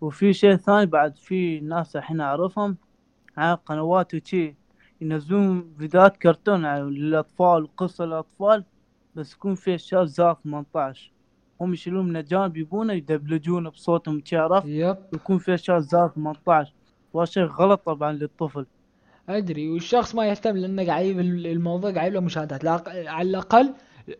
[0.00, 2.76] وفي شيء ثاني بعد في ناس الحين أعرفهم
[3.36, 4.54] على قنوات وشي
[5.00, 8.64] ينزلون فيديوهات كرتون على- للاطفال وقصة للاطفال
[9.14, 11.12] بس يكون في أشياء زار 18
[11.60, 14.96] هم يشيلون من الجانب يبونه يدبلجونه بصوتهم شي عرفت؟ يب.
[15.14, 16.72] يكون في اشياء زار 18
[17.12, 18.66] وهذا شيء غلط طبعا للطفل.
[19.28, 19.68] أدري.
[19.68, 22.88] والشخص ما يهتم لأنه قاعد يجيب الموضوع قاعد له مشاهدات.
[22.88, 23.74] على الأقل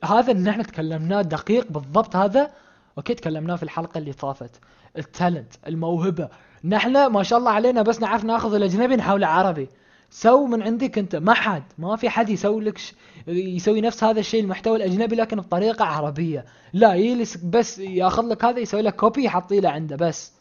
[0.04, 2.50] هذا اللي إحنا تكلمناه دقيق بالضبط هذا
[2.98, 4.60] أوكي تكلمناه في الحلقة اللي طافت.
[4.98, 6.28] ال talent الموهبة.
[6.64, 9.68] نحن ما شاء الله علينا بس نعرف ناخذ الأجنبي نحوله عربي
[10.10, 11.16] سوي من عندك أنت.
[11.16, 12.94] ما حد ما في حد يسوي لك ش...
[13.28, 16.44] يسوي نفس هذا الشيء المحتوى الأجنبي لكن بطريقة عربية.
[16.72, 20.32] لا يجلس بس يأخذ لك هذا يسوي لك copy يحطيه له عنده بس.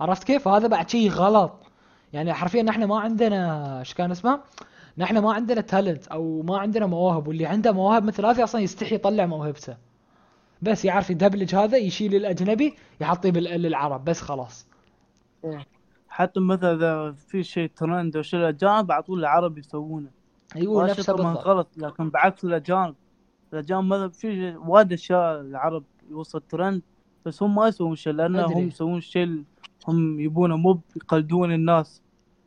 [0.00, 1.52] عرفت كيف؟ هذا بعد شيء غلط.
[2.12, 4.40] يعني حرفيا نحن ما عندنا إيش كان اسمه؟
[4.98, 7.28] نحن ما عندنا تالنت أو ما عندنا مواهب.
[7.28, 9.76] واللي عنده مواهب مثل هذه أصلا يستحي يطلع موهبته.
[10.62, 14.04] بس يعرف يدبلج هذا يشيل الأجنبي يحطيه بال- للعرب.
[14.04, 14.66] بس خلاص.
[16.12, 20.10] حتى مثلا إذا في شيء ترند أو شيء الاجانب على طول العرب يسوونه.
[20.56, 22.94] أيوه نفسه طبعا غلط لكن بعكس الأجانب.
[23.52, 26.82] الأجانب مثلا في وايد أشياء العرب يوصل ترند
[27.26, 28.54] بس هم ما يسوون شيء لأن أدري.
[28.54, 29.44] هم يسوون شيء
[29.88, 32.02] هم يبونه مو يقلدون الناس.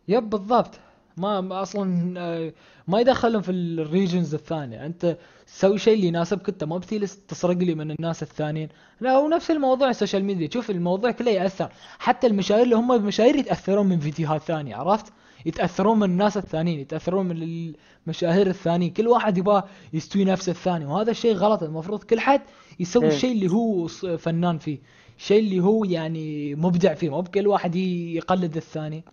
[0.07, 0.79] يب بالضبط.
[1.17, 2.53] ما أصلا آه،
[2.87, 4.85] ما يدخلهم في ال regions الثانية.
[4.85, 8.69] أنت سوي شيء اللي يناسبك انت ما بتجلس تسرق لي من الناس الثانيين.
[9.01, 11.69] لا هو نفس الموضوع ال social media شوف الموضوع كله يأثر.
[11.99, 15.13] حتى المشاهير اللي هم مشاهير يتأثرون من فيديوهات ثانية عرفت؟
[15.45, 17.71] يتأثرون من الناس الثانيين يتأثرون من
[18.07, 21.63] المشاهير الثانيين كل واحد يبغى يستوي نفس الثاني وهذا الشيء غلط.
[21.63, 22.41] المفروض كل حد
[22.79, 23.11] يسوي إيه.
[23.11, 24.79] الشيء اللي هو فنان فيه.
[25.17, 27.09] الشيء اللي هو يعني مبدع فيه.
[27.09, 29.03] مو بكل واحد يقلد الثاني.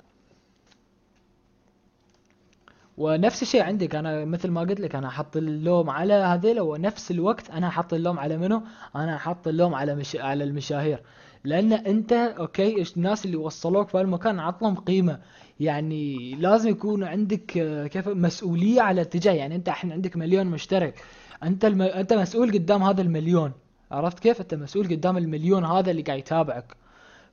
[2.98, 3.94] ونفس الشيء عندك.
[3.94, 8.18] أنا مثل ما قلت لك أنا أحط اللوم على هذيلا ونفس الوقت أنا أحط اللوم
[8.18, 8.62] على منو؟
[8.96, 10.16] أنا أحط اللوم على مش...
[10.16, 11.00] على المشاهير.
[11.44, 15.18] لأن أنت أوكي الناس اللي وصلوك في المكان عطلهم قيمة.
[15.60, 20.94] يعني لازم يكون عندك آه، كيف مسؤولية على اتجاه يعني أنت الحين عندك مليون مشترك.
[21.42, 21.82] أنت الم...
[21.82, 23.52] أنت مسؤول قدام هذا المليون.
[23.90, 26.81] عرفت كيف؟ أنت مسؤول قدام المليون هذا اللي قاعد يتابعك.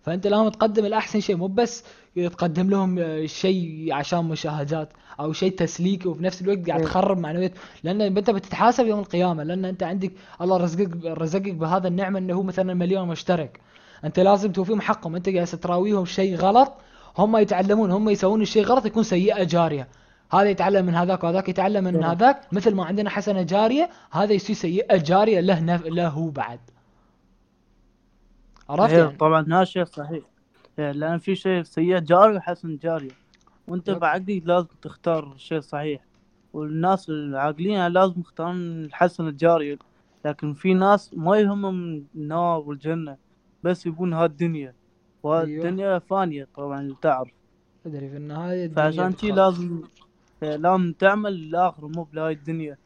[0.09, 1.83] فأنت لازم تقدم الأحسن شيء مو بس
[2.15, 6.87] تقدم لهم شيء عشان مشاهدات أو شيء تسليكي وفي نفس الوقت قاعد إيه.
[6.87, 7.51] تخرب معنويات
[7.83, 12.43] لأن أنت بتتحاسب يوم القيامة لأن أنت عندك الله رزقك رزقك بهذا النعمة إنه هو
[12.43, 13.59] مثلا مليون مشترك
[14.03, 16.73] أنت لازم توفيهم حقهم أنت جالس تراويهم شيء غلط
[17.17, 19.87] هم يتعلمون هم يسوون الشيء غلط يكون سيئة جارية
[20.31, 22.11] هذا يتعلم من هذاك وهذاك يتعلم من إيه.
[22.11, 25.85] هذاك مثل ما عندنا حسنة جارية هذا يصير سيئة جارية له نف...
[25.85, 26.59] له هو بعد
[28.69, 30.23] عرفت إيه يعني؟ طبعا هذا شيء صحيح.
[30.79, 33.11] إيه لأن في شيء سيئة جاري وحسن جارية
[33.67, 33.99] وأنت يب.
[33.99, 36.05] بعقلك لازم تختار شيء صحيح.
[36.53, 39.77] والناس العاقلين لازم يختارون الحسن الجاري.
[40.25, 43.17] لكن في ناس ما يهمهم النار والجنة
[43.63, 44.73] بس يبون هالدنيا
[45.23, 47.31] والدنيا فانية طبعا تعرف.
[47.85, 49.37] أدري في النهاية الدنيا فعشان شي بتخلص.
[49.59, 49.81] لازم
[50.43, 52.77] إيه لازم تعمل للآخر مو بهاي الدنيا.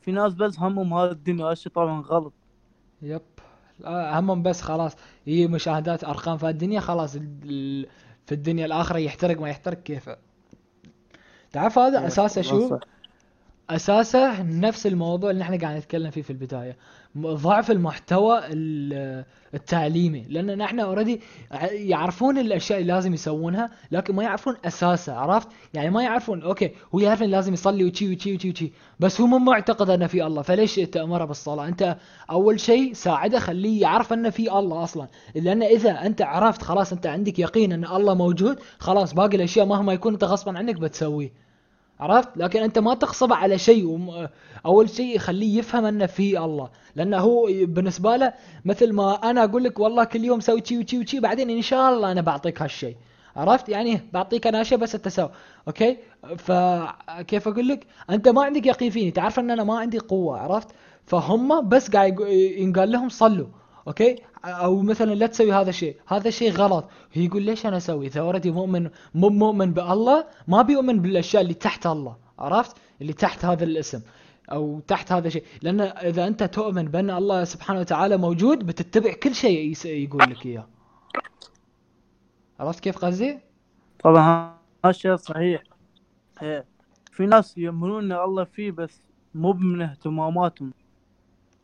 [0.00, 2.32] في ناس بس همهم هذا الدنيا هالشي طبعا غلط.
[3.02, 3.20] يب.
[3.84, 4.92] همهم بس خلاص.
[5.26, 7.16] هي مشاهدات أرقام في الدنيا خلاص
[8.26, 10.16] في الدنيا الآخرة يحترق ما يحترق كيفه
[11.52, 12.78] تعرف هذا إيه، أساسه شو.
[13.70, 16.76] أساسه نفس الموضوع اللي إحنا قاعد نتكلم فيه في البداية.
[17.18, 20.26] ضعف المحتوى ال- التعليمي.
[20.28, 21.20] لأن نحن اوريدي
[21.72, 27.00] يعرفون الأشياء اللي لازم يسوونها لكن ما يعرفون أساسها عرفت؟ يعني ما يعرفون أوكي هو
[27.00, 30.42] يعرف إن لازم يصلي وشي وشي وشي وشي بس هو مو معتقد ان في الله
[30.42, 31.96] فليش تأمره بالصلاة؟ أنت
[32.30, 35.08] أول شيء ساعده خليه يعرف ان في الله أصلا.
[35.34, 39.92] لأن إذا أنت عرفت خلاص أنت عندك يقين إن الله موجود خلاص باقي الأشياء مهما
[39.92, 41.32] يكون أنت غصبا عنك بتسويه.
[42.02, 44.28] عرفت؟ لكن أنت ما تغصب على شيء وم...
[44.66, 46.70] أول شيء خليه يفهم أنه في الله.
[46.96, 48.32] لأنه هو بالنسبة له
[48.64, 51.92] مثل ما أنا أقول لك والله كل يوم سوي شي وشي وشي بعدين إن شاء
[51.94, 52.96] الله أنا بعطيك هالشيء.
[53.36, 55.30] عرفت؟ يعني بعطيك أنا شيء بس أنت سوي
[55.68, 55.96] أوكي؟
[56.38, 59.10] فكيف أقول لك؟ أنت ما عندك يقين فيني.
[59.10, 60.68] تعرف أن أنا ما عندي قوة عرفت؟
[61.06, 62.20] فهم بس قاعد
[62.58, 63.46] ينقال لهم صلوا.
[63.88, 65.96] أوكي؟ أو مثلا لا تسوي هذا الشيء.
[66.06, 66.88] هذا الشيء غلط.
[67.16, 71.86] يقول ليش أنا أسوي؟ إذا already مؤمن مو مؤمن بالله ما بيؤمن بالأشياء اللي تحت
[71.86, 72.16] الله.
[72.38, 74.00] عرفت؟ اللي تحت هذا الاسم
[74.52, 75.44] أو تحت هذا الشيء.
[75.62, 80.66] لأن إذا أنت تؤمن بأن الله سبحانه وتعالى موجود بتتبع كل شيء يقول لك إياه.
[82.60, 83.38] عرفت كيف قصدي؟
[84.04, 85.62] طبعا هذا شيء صحيح.
[86.42, 86.64] إيه.
[87.12, 89.02] في ناس يؤمنون إن الله فيه بس
[89.34, 90.72] مو من اهتماماتهم.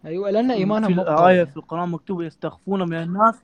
[0.04, 1.46] أيوه لأن إيمانهم في قوي.
[1.46, 3.34] في القرآن مكتوب يستخفون من الناس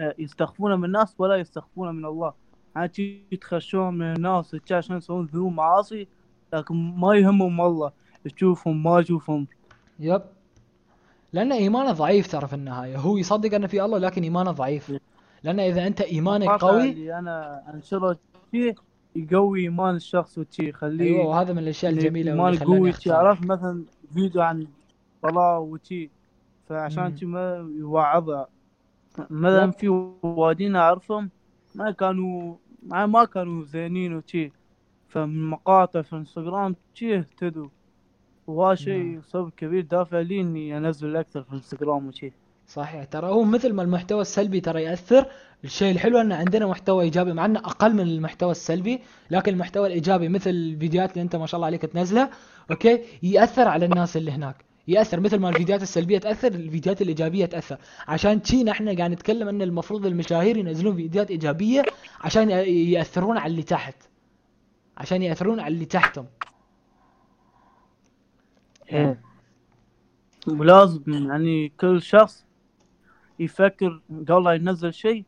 [0.00, 2.32] إيه، يستخفون من الناس ولا يستخفون من الله.
[2.76, 6.08] يعني شي يتخشون من الناس عشان يسوون ذنوب معاصي
[6.52, 7.92] لكن ما يهمهم الله.
[8.36, 9.46] تشوفهم ما يشوفهم.
[10.00, 10.22] يب.
[11.32, 12.96] لأن إيمانه ضعيف ترى في النهاية.
[12.96, 14.92] هو يصدق ان في الله لكن إيمانه ضعيف.
[15.42, 18.18] لأن إذا أنت إيمانك قوي اللي أنا أنشره
[18.52, 18.74] شي
[19.16, 24.42] يقوي إيمان الشخص وشي يخليه أيوه وهذا من الأشياء الجميلة خلاني قوي عرفت مثلا فيديو
[24.42, 24.66] عن
[25.22, 26.10] صلاة وشي.
[26.68, 27.16] فعشان.
[27.16, 28.48] شي ما يوعظها
[29.30, 29.70] مثلا.
[29.70, 29.88] في
[30.22, 31.30] وايدين أعرفهم
[31.74, 32.54] ما كانوا
[32.86, 34.52] ما كانوا زينين وشي.
[35.08, 37.68] فمن مقاطع في إنستغرام شي اهتدوا.
[38.46, 39.20] وهذا شيء.
[39.22, 39.84] سبب كبير.
[39.84, 42.32] دافع لي إني أنزل أكثر في إنستغرام وشي.
[42.66, 43.04] صحيح.
[43.04, 45.26] ترى هو مثل ما المحتوى السلبي ترى يأثر.
[45.64, 49.00] الشيء الحلو أن عندنا محتوى إيجابي مع انه أقل من المحتوى السلبي.
[49.30, 52.30] لكن المحتوى الإيجابي مثل الفيديوهات اللي أنت ما شاء الله عليك تنزلها
[52.70, 54.69] أوكي؟ يأثر على الناس اللي هناك.
[54.90, 59.62] يأثر مثل ما الفيديوهات السلبية تأثر الفيديوهات الإيجابية تأثر عشان شي إحنا قاعد نتكلم إن
[59.62, 61.82] المفروض المشاهير ينزلون فيديوهات إيجابية
[62.20, 63.94] عشان ي- يأثرون على اللي تحت
[64.96, 66.26] عشان يأثرون على اللي تحتهم
[68.92, 69.20] إيه.
[70.48, 72.44] ولازم يعني كل شخص
[73.38, 75.24] يفكر قبل لا ينزل شيء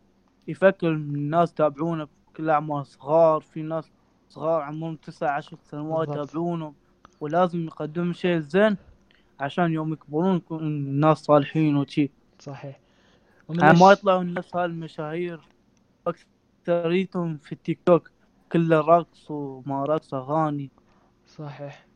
[0.48, 3.90] يفكر الناس تابعونه كل أعمار صغار في ناس
[4.28, 6.08] صغار عمرهم تسع عشر سنوات.
[6.08, 6.74] يتابعونه
[7.20, 8.76] ولازم يقدم شيء زين
[9.40, 12.10] عشان يوم يكبرون يكون الناس صالحين وشي.
[12.38, 12.80] صحيح.
[13.50, 15.40] يعني ما يطلعوا الناس هالمشاهير
[16.06, 18.10] أكثريتهم في التيك توك
[18.52, 20.70] كله رقص وما رقص أغاني.
[21.26, 21.86] صحيح.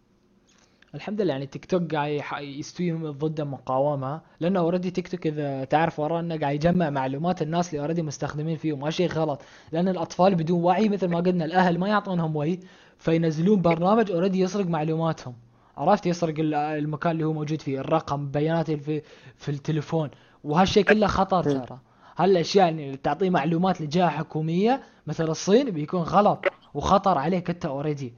[0.94, 5.64] الحمد لله يعني تيك توك قاعد يح- يستوي ضد مقاومة لأنه already تيك توك إذا
[5.64, 9.42] تعرف وراه إنه قاعد يجمع معلومات الناس اللي already مستخدمين فيه وما شيء غلط.
[9.72, 12.60] لأن الأطفال بدون وعي مثل ما قلنا الأهل ما يعطونهم وعي
[12.98, 15.34] فينزلون برنامج already يسرق معلوماتهم.
[15.76, 19.02] عرفت؟ يسرق ال- المكان اللي هو موجود فيه الرقم بيانات في
[19.36, 20.10] في التليفون.
[20.44, 21.78] وهالشيء كله خطر ترى.
[22.18, 28.12] هالأشياء يعني اللي تعطيه معلومات لجهة حكومية مثل الصين بيكون غلط وخطر عليك أنت already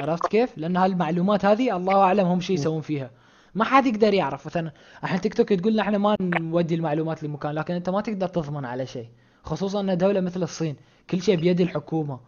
[0.00, 3.10] عرفت كيف؟ لأن هالمعلومات هذه الله أعلم هم شو يسوون فيها.
[3.54, 4.46] ما حد يقدر يعرف.
[4.46, 4.70] مثلا
[5.04, 8.64] الحين تيك توك تقول لنا إحنا ما نودي المعلومات لمكان لكن أنت ما تقدر تضمن
[8.64, 9.08] على شيء.
[9.44, 10.76] خصوصا إن دولة مثل الصين
[11.10, 12.20] كل شيء بيد الحكومة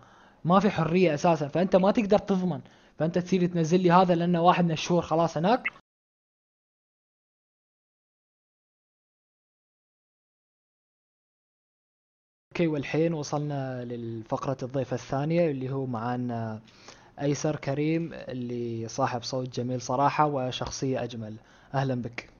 [0.44, 1.48] ما في حرية أساسا.
[1.48, 2.60] فأنت ما تقدر تضمن.
[2.98, 5.62] فأنت تصير تنزل لي هذا لأنه واحد مشهور خلاص هناك.
[12.52, 16.60] أوكي والحين وصلنا للفقرة الضيف الثانية اللي هو معانا
[17.20, 21.36] أيسر كريم اللي صاحب صوت جميل صراحة وشخصية أجمل.
[21.74, 22.30] أهلا بك.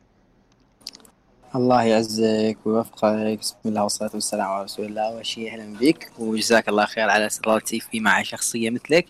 [1.54, 3.38] الله يعزك ويوفقك.
[3.38, 5.02] بسم الله والصلاة والسلام على رسول الله.
[5.02, 6.12] أول شيء أهلا بك.
[6.18, 9.06] وجزاك الله خير على سرارتي في مع شخصية مثلك.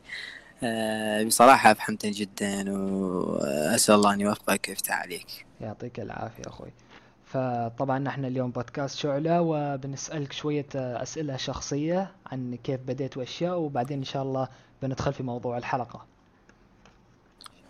[1.26, 5.46] بصراحة أفهمتني جدا وأسأل الله أن يوفقك ويفتح عليك.
[5.60, 6.72] يعطيك العافية أخوي.
[7.26, 13.98] فطبعا نحن اليوم بودكاست شعلة وبنسألك شوية آه، أسئلة شخصية عن كيف بديت وأشياء وبعدين
[13.98, 14.48] إن شاء الله
[14.82, 16.04] بندخل في موضوع الحلقة.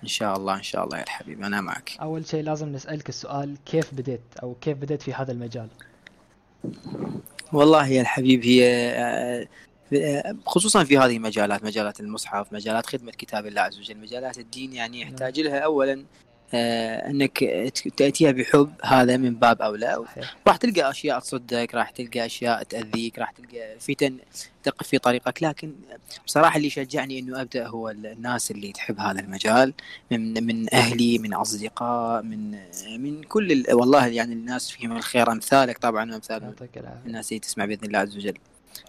[0.02, 1.96] إن شاء الله إن شاء الله يا الحبيب أنا معك.
[2.00, 5.68] أول شيء لازم نسألك السؤال كيف بديت؟ أو كيف بديت في هذا المجال؟
[7.52, 9.46] والله يا الحبيب هي آه، آه،
[10.46, 15.00] خصوصا في هذه المجالات مجالات المصحف مجالات خدمة كتاب الله عز وجل مجالات الدين يعني
[15.00, 16.04] يحتاج لها أولا
[16.54, 17.38] آه، أنك
[17.96, 20.04] تأتيها بحب هذا من باب أولى.
[20.06, 20.36] صحيح.
[20.46, 24.18] راح تلقى أشياء تصدك راح تلقى أشياء تأذيك راح تلقى فتن
[24.62, 25.42] تقف في طريقك.
[25.42, 25.74] لكن
[26.26, 29.74] بصراحة اللي شجعني إنه أبدأ هو الناس اللي تحب هذا المجال
[30.10, 32.50] من من أهلي من أصدقاء من
[32.98, 35.32] من كل ال- والله يعني الناس فيهم الخير.
[35.32, 36.04] أمثالك طبعا
[36.76, 37.06] العافية.
[37.06, 38.34] الناس اللي تسمع بإذن الله عز وجل.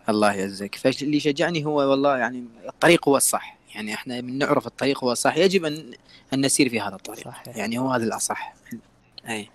[0.09, 0.75] الله يعزك.
[0.75, 3.57] فاللي شجعني هو والله يعني الطريق هو الصح.
[3.75, 5.37] يعني إحنا من نعرف الطريق هو الصح.
[5.37, 5.93] يجب أن
[6.33, 7.25] أن نسير في هذا الطريق.
[7.25, 7.57] صحيح.
[7.57, 8.53] يعني هو هذا الأصح.
[9.29, 9.49] أي.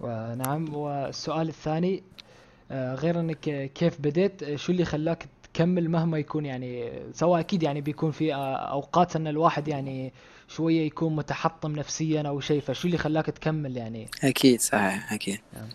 [0.00, 2.02] ونعم والسؤال الثاني
[2.70, 7.80] آه، غير إنك كيف بديت شو اللي خلاك تكمل مهما يكون؟ يعني سواء أكيد يعني
[7.80, 10.12] بيكون في آه، أوقات إن الواحد يعني
[10.48, 12.60] شوية يكون متحطم نفسيا أو شيء.
[12.60, 15.40] فشو اللي خلاك تكمل يعني؟ أكيد صحيح أكيد.
[15.54, 15.68] نعم.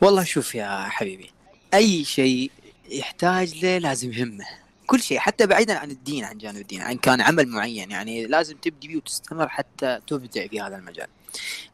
[0.00, 1.30] والله شوف يا حبيبي
[1.74, 2.50] أي شيء
[2.90, 4.44] يحتاج له لازم همه
[4.86, 8.56] كل شيء حتى بعيدا عن الدين عن جانب الدين عن كان عمل معين يعني لازم
[8.56, 11.06] تبدي فيه وتستمر حتى تبدع في هذا المجال.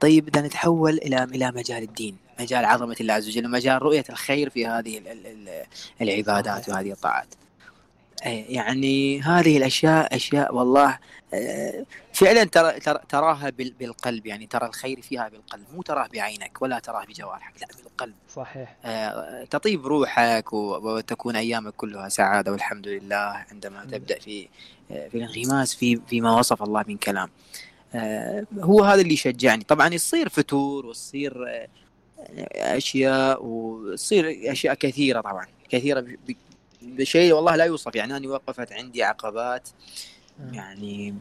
[0.00, 4.50] طيب إذا نتحول إلى إلى مجال الدين مجال عظمة الله عز وجل ومجال رؤية الخير
[4.50, 5.66] في هذه ال- ال- ال-
[6.02, 7.34] العبادات وهذه الطاعات.
[8.26, 10.98] إيه، يعني هذه الأشياء أشياء والله
[11.34, 11.84] آه،
[12.18, 17.04] فعلا ترى تراها بال- بالقلب يعني ترى الخير فيها بالقلب مو تراه بعينك ولا تراه
[17.04, 18.14] بجوارحك لا بالقلب.
[18.34, 18.76] صحيح.
[18.84, 24.48] آه، تطيب روحك وتكون أيامك كلها سعادة والحمد لله عندما تبدأ في
[24.90, 27.30] آه، في الانغماس في فيما وصف الله من كلام.
[27.94, 29.64] آه، هو هذا اللي يشجعني.
[29.64, 31.68] طبعا يصير فتور وتصير آه،
[32.76, 36.04] أشياء وتصير أشياء كثيرة طبعا كثيرة
[36.82, 39.68] بشيء والله لا يوصف يعني أنا وقفت عندي عقبات.
[40.52, 41.14] يعني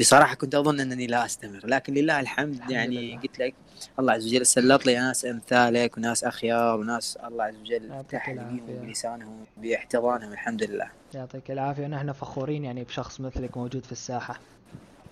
[0.00, 3.20] بصراحة كنت أظن أنني لا أستمر لكن لله الحمد, الحمد يعني لله.
[3.20, 3.54] قلت لك
[3.98, 8.30] الله عز وجل سلط لي ناس أمثالك وناس أخيار وناس الله عز وجل فتح
[8.68, 10.90] بلسانهم باحتضانهم الحمد لله.
[11.14, 11.84] يعطيك العافية.
[11.84, 14.40] ونحن فخورين يعني بشخص مثلك موجود في الساحة.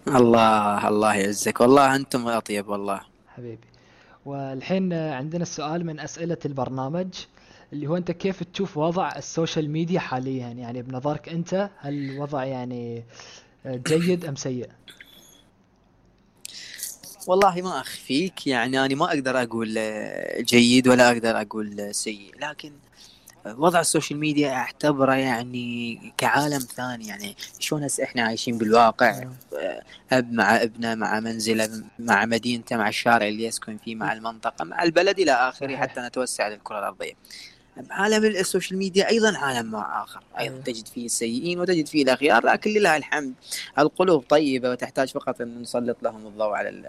[0.08, 1.60] الله الله يعزك.
[1.60, 3.00] والله أنتم أطيب والله.
[3.36, 3.68] حبيبي.
[4.26, 7.08] والحين عندنا السؤال من أسئلة البرنامج
[7.72, 12.44] اللي هو أنت كيف تشوف وضع ال social media حاليا؟ يعني بنظرك أنت هل الوضع
[12.44, 13.04] يعني
[13.66, 14.68] جيد أم سيء؟
[17.26, 22.34] والله ما اخفيك يعني أنا ما أقدر أقول آه، جيد ولا أقدر أقول آه، سيء
[22.40, 22.72] لكن
[23.46, 29.32] وضع ال social media أعتبره يعني كعالم ثاني يعني شلون هسه إحنا عايشين بالواقع نعم.
[30.12, 34.82] أب مع ابنه مع منزله مع مدينته مع الشارع اللي يسكن فيه مع المنطقة مع
[34.82, 35.76] البلد إلى آخره.
[35.76, 37.12] حتى نتوسع للكرة الأرضية
[37.90, 40.20] عالم ال social media أيضا عالم آخر.
[40.38, 40.60] أيضا.
[40.60, 43.32] تجد فيه السيئين وتجد فيه الأخيار لكن لله الحمد
[43.78, 46.82] القلوب طيبة وتحتاج فقط أن نسلط لهم الضوء على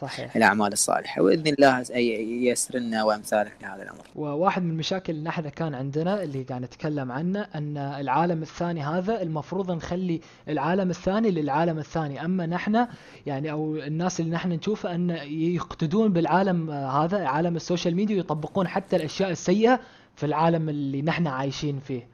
[0.00, 0.36] صحيح.
[0.36, 1.22] الأعمال الصالحة.
[1.22, 4.02] وإن شاء الله ييسر لنا وأمثالك لهذا الأمر.
[4.16, 9.22] وواحد من المشاكل اللي نحن كان عندنا اللي قاعد نتكلم عنه أن العالم الثاني هذا
[9.22, 12.24] المفروض نخلي العالم الثاني للعالم الثاني.
[12.24, 12.86] أما نحن
[13.26, 18.96] يعني أو الناس اللي نحن نشوفه أن يقتدون بالعالم هذا عالم السوشيال ميديا ويطبقون حتى
[18.96, 19.80] الأشياء السيئة
[20.16, 22.08] في العالم اللي نحن عايشين فيه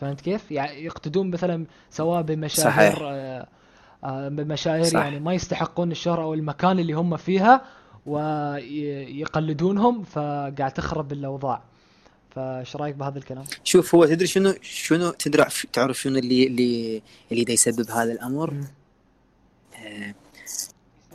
[0.00, 2.98] فهمت كيف؟ يعني يقتدون مثلا سواء بمشاهير صحيح.
[3.02, 3.46] آه،
[4.04, 5.00] آه، بمشاهير صح.
[5.00, 7.64] يعني ما يستحقون الشهرة أو المكان اللي هم فيها
[8.06, 11.62] ويقلدونهم فقاعد تخرب الأوضاع
[12.30, 17.44] فايش رأيك بهذا الكلام؟ شوف هو تدري شنو شنو تدري تعرف شنو اللي اللي اللي
[17.44, 18.54] دا يسبب هذا الأمر.
[19.76, 20.14] آه،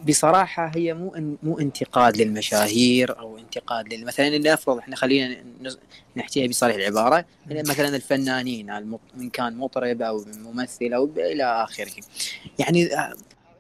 [0.08, 5.78] بصراحة هي مو ان مو انتقاد للمشاهير أو انتقاد لل- مثلا لنفرض إحنا خلينا نز-
[6.18, 7.26] نحكيها بصريح العبارة
[7.70, 11.92] مثلا الفنانين من كان مطرب أو ممثل أو إلى آخره.
[12.60, 12.90] يعني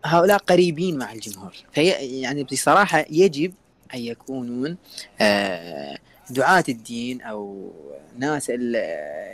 [0.06, 1.54] هؤلاء قريبين مع الجمهور.
[1.74, 1.84] في
[2.22, 3.54] يعني بصراحة يجب
[3.94, 4.78] أن يكونون
[5.22, 5.98] آه،
[6.30, 7.72] دعاة الدين أو
[8.18, 8.76] ناس ال-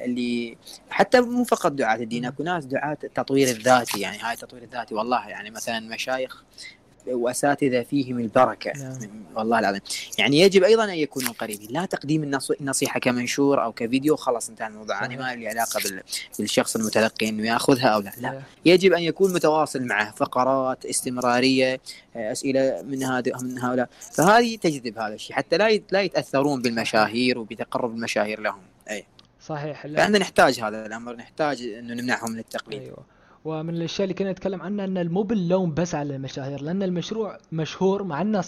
[0.06, 0.58] اللي
[0.90, 4.00] حتى مو فقط دعاة الدين أكو ناس دعاة التطوير الذاتي.
[4.00, 6.44] يعني هاي التطوير الذاتي والله يعني مثلا مشايخ
[7.12, 8.72] وأساتذة فيهم البركة.
[8.80, 8.98] نعم.
[9.36, 9.82] والله العظيم.
[10.18, 11.68] يعني يجب أيضا أن يكونوا قريبين.
[11.72, 15.00] لا تقديم النص- النصيحة كمنشور أو كفيديو خلاص انتهى الموضوع.
[15.00, 15.20] أنا صحيح.
[15.20, 16.04] ما لي علاقة بال-
[16.40, 18.12] بالشخص المتلقي إنه يأخذها أو لا.
[18.18, 18.30] لا.
[18.30, 18.42] صحيح.
[18.66, 20.12] يجب أن يكون متواصل معه.
[20.16, 21.80] فقرات استمرارية
[22.16, 23.90] أسئلة من هذا من هؤلاء.
[24.12, 25.36] فهذه تجذب هذا الشيء.
[25.36, 28.62] حتى لا لا يتأثرون بالمشاهير وبتقرب المشاهير لهم.
[28.90, 29.06] أي.
[29.46, 29.88] صحيح.
[29.88, 31.16] فإحنا نحتاج هذا الأمر.
[31.16, 32.82] نحتاج إنه نمنعهم من التقليد.
[32.82, 33.17] أيوه.
[33.48, 38.04] ومن الأشياء اللي كنا نتكلم عنها إن مو باللوم بس على المشاهير لأن المشروع مشهور
[38.04, 38.42] مع ان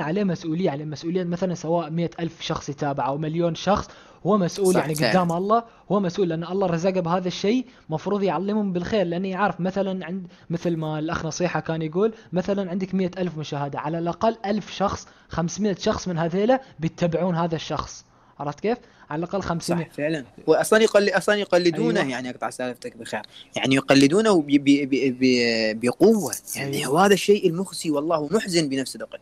[0.00, 3.90] عليه مسؤولية عليه مسؤولية مثلا سواء مئة ألف شخص يتابع أو مليون شخص
[4.26, 4.94] هو مسؤول يعني.
[4.94, 10.06] قدام الله هو مسؤول لأن الله رزقه بهذا الشيء مفروض يعلمهم بالخير لأنه يعرف مثلا
[10.06, 14.70] عند مثل ما الأخ نصيحة كان يقول مثلا عندك مئة ألف مشاهدة على الأقل ألف
[14.70, 18.04] شخص 500 شخص من هذيلا بيتبعون هذا الشخص
[18.42, 18.78] عرفت كيف؟
[19.10, 22.10] على الأقل 500 صح فعلا واصلا يقل أصلا يقلدونه أيوة.
[22.10, 23.22] يعني اقطع سالفتك بخير
[23.56, 24.46] يعني يقلدونه ب...
[24.46, 24.64] ب...
[24.64, 25.18] ب...
[25.20, 25.80] ب...
[25.80, 26.92] بقوة يعني أيوة.
[26.92, 29.20] وهذا الشيء المخزي والله ومحزن بنفس الوقت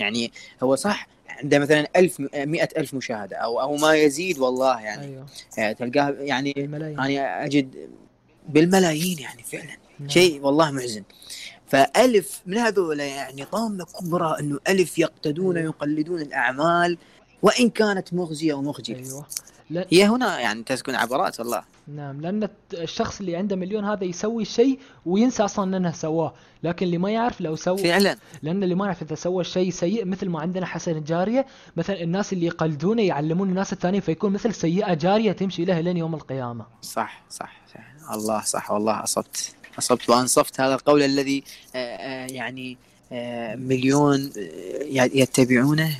[0.00, 5.02] يعني هو صح عنده مثلا ألف مئة ألف مشاهدة أو أو ما يزيد والله يعني
[5.02, 5.26] أيوه
[5.58, 7.88] آه، تلقاه يعني الملايين أنا أجد
[8.48, 10.08] بالملايين يعني فعلا نعم.
[10.08, 11.02] شيء والله محزن
[11.66, 15.68] فألف من هذول يعني طامة كبرى أنه ألف يقتدون أيوة.
[15.68, 16.98] ويقلدون الأعمال
[17.42, 19.26] وإن كانت مخزية ومخجلة أيوه.
[19.70, 21.62] لا هي هنا يعني تسكن عبرات والله.
[21.88, 26.34] نعم لأن الشخص اللي عنده مليون هذا يسوي شيء وينسى أصلا إنه سواه.
[26.62, 28.16] لكن اللي ما يعرف لو سوى فعلا.
[28.42, 32.32] لأن اللي ما يعرف إذا سوى شيء سيء مثل ما عندنا حسن الجارية مثلا الناس
[32.32, 36.66] اللي يقلدونه يعلمون الناس الثانيين فيكون مثل سيئة جارية تمشي له لين يوم القيامة.
[36.82, 38.14] صح صح, صح.
[38.14, 39.54] الله صح والله أصبت.
[39.78, 42.78] أصبت وأنصفت هذا القول الذي آه، آه، يعني
[43.12, 44.32] آه، مليون
[44.90, 45.96] يتبعونه.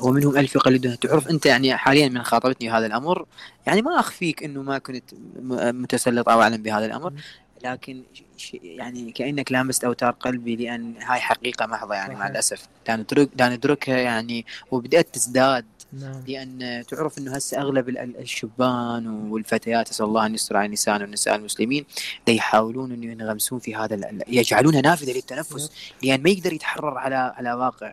[0.00, 1.28] ومنهم ألف يقلدونه تعرف.
[1.28, 3.26] أنت يعني حاليا من خاطبتني هذا الأمر
[3.66, 7.12] يعني ما أخفيك أنه ما كنت م- متسلط أو أعلم بهذا الأمر.
[7.64, 8.02] لكن
[8.62, 12.28] يعني كأنك لامست أوتار قلبي لأن هاي حقيقة محضة يعني مع.
[12.28, 12.68] الأسف.
[12.88, 16.22] لا ندرك لا ندركها يعني وبدأت تزداد نعم.
[16.28, 21.00] لأن تعرف إنه هسه أغلب ال- ال- الشبان والفتيات أسأل الله أن يستر على النساء
[21.00, 21.84] والنساء المسلمين
[22.26, 25.70] دا يحاولون انه ينغمسون في هذا يجعلونها نافذة للتنفس
[26.02, 27.92] لأن ما يقدر يتحرر على على واقع.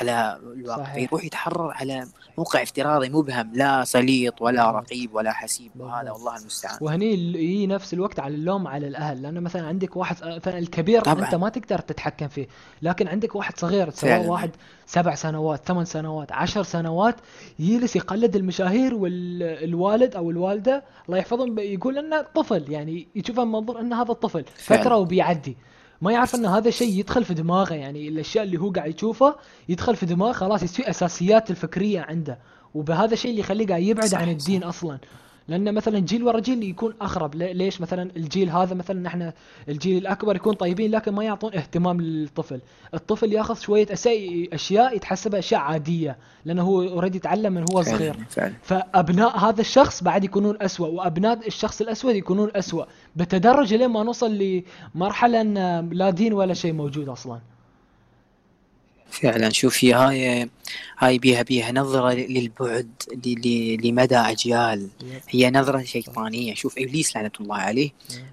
[0.00, 0.94] على الواقع صحيح.
[0.94, 2.06] فيروح يتحرر على
[2.38, 4.70] موقع افتراضي مبهم لا سليط ولا.
[4.70, 6.10] رقيب ولا حسيب وهذا.
[6.10, 10.58] والله المستعان وهني يجي نفس الوقت على اللوم على الأهل لأنه مثلا عندك واحد مثلا
[10.58, 11.24] الكبير طبعاً.
[11.24, 12.46] أنت ما تقدر تتحكم فيه
[12.82, 14.26] لكن عندك واحد صغير سواء.
[14.26, 14.50] واحد
[14.86, 17.16] سبع سنوات ثمان سنوات عشر سنوات
[17.58, 23.80] يجلس يقلد المشاهير والوالد أو الوالدة الله يحفظهم يقول إنه طفل يعني يشوفه من منظور
[23.80, 24.82] إن هذا الطفل فعلاً.
[24.82, 25.56] فتره وبيعدي
[26.02, 29.36] ما يعرف إن هذا شيء يدخل في دماغه يعني الأشياء اللي هو قاعد يشوفه
[29.68, 32.38] يدخل في دماغه خلاص يصير أساسيات الفكرية عنده
[32.74, 34.28] وبهذا الشيء اللي يخليه قاعد يبعد صح، عن.
[34.28, 34.98] الدين أصلا
[35.48, 39.32] لأن مثلا جيل ورا جيل يكون اغرب لي- ليش مثلا الجيل هذا مثلا إحنا
[39.68, 42.60] الجيل الأكبر يكون طيبين لكن ما يعطون اهتمام للطفل.
[42.94, 46.16] الطفل يأخذ شوية أسي- أشياء يتحسبها أشياء عادية.
[46.44, 48.16] لأنه هو اوريدي يتعلم من هو صغير.
[48.62, 52.86] فأبناء هذا الشخص بعد يكونون اسوء وأبناء الشخص الأسود يكونون اسوء
[53.16, 54.62] بتدرج لين ما نوصل
[54.94, 55.42] لمرحلة
[55.92, 57.38] لا دين ولا شيء موجود أصلا.
[59.10, 59.50] فعلا.
[59.50, 60.48] شوفي هاي
[60.98, 62.88] هاي بيها بيها نظرة للبعد
[63.84, 64.88] لمدى أجيال.
[65.28, 66.54] هي نظرة شيطانية.
[66.54, 67.90] شوف إبليس لعنة الله عليه.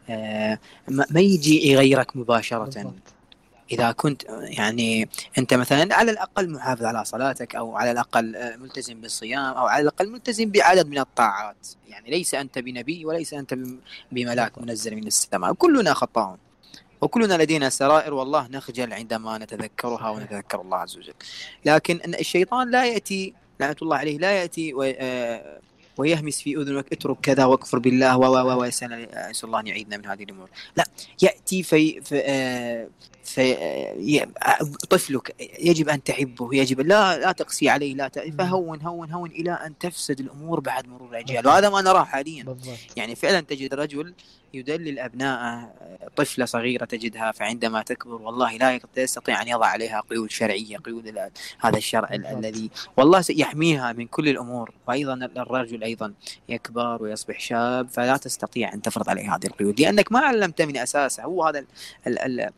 [0.09, 2.63] آه، ما يجي يغيرك مباشرة.
[2.83, 3.13] بالضبط.
[3.71, 9.01] إذا كنت يعني أنت مثلا على الأقل محافظ على صلاتك أو على الأقل آه، ملتزم
[9.01, 11.67] بالصيام أو على الأقل ملتزم بعدد من الطاعات.
[11.89, 13.79] يعني ليس أنت بنبي وليس بم-
[14.11, 15.53] بملاك منزل من السماء.
[15.53, 16.37] كلنا خطاؤون.
[17.03, 21.13] وكلنا لدينا سرائر والله نخجل عندما نتذكرها ونتذكر الله عز وجل
[21.65, 25.59] لكن أن الشيطان لا يأتي لعنة الله عليه لا يأتي آه،
[25.97, 28.69] ويهمس في اذنك اترك كذا واكفر بالله و و و
[29.43, 30.85] الله ان يعيذنا من هذه الأمور لا
[31.21, 32.87] ياتي في في,
[34.89, 38.19] طفلك يجب أن تحبه يجب لا لا تقسي عليه لا ت...
[38.19, 41.47] فهون هون هون إلى أن تفسد الأمور بعد مرور الأجيال.
[41.47, 42.43] وهذا ما نراه حاليا.
[42.43, 42.77] بالضبط.
[42.95, 44.13] يعني فعلا تجد رجل
[44.53, 45.73] يدلل ابنائه
[46.15, 51.77] طفلة صغيرة تجدها فعندما تكبر والله لا يستطيع أن يضع عليها قيود شرعية قيود هذا
[51.77, 52.09] الشرع.
[52.13, 54.71] الذي والله يحميها من كل الأمور.
[54.87, 56.13] وأيضا ال- الرجل أيضا
[56.49, 59.81] يكبر ويصبح شاب فلا تستطيع أن تفرض عليه هذه القيود.
[59.81, 61.23] لأنك ما علمته من أساسه.
[61.23, 61.65] هو هذا ال
[62.07, 62.49] ال ال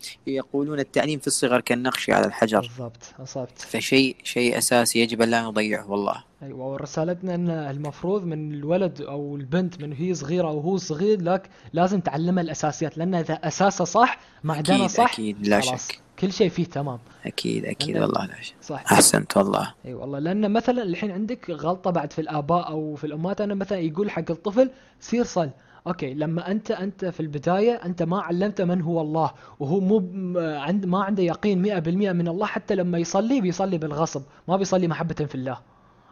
[0.55, 2.59] يقولون التعليم في الصغر كالنقش على الحجر.
[2.61, 3.59] بالضبط أصبت.
[3.59, 6.23] فشيء شيء أساسي يجب أن لا نضيعه والله.
[6.43, 11.49] أيوه ورسالتنا أن المفروض من الولد أو البنت من هي صغيرة أو هو صغير لك
[11.73, 15.87] لازم تعلمها الأساسيات لأن إذا اساسه صح معدنه صح أكيد لا خلاص.
[15.87, 15.99] شك.
[16.19, 16.99] كل شيء فيه تمام.
[17.25, 18.53] أكيد أكيد والله لا شك.
[18.61, 18.83] صح.
[18.91, 19.73] أحسنت والله.
[19.85, 20.19] اي والله.
[20.19, 24.31] لأن مثلا الحين عندك غلطة بعد في الآباء أو في الأمهات أنا مثلا يقول حق
[24.31, 25.49] الطفل سير صل.
[25.87, 29.97] أوكي لما أنت أنت في البداية أنت ما علمته من هو الله وهو مو
[30.37, 35.25] عند ما عنده يقين 100% من الله حتى لما يصلي بيصلي بالغصب ما بيصلي محبة
[35.25, 35.59] في الله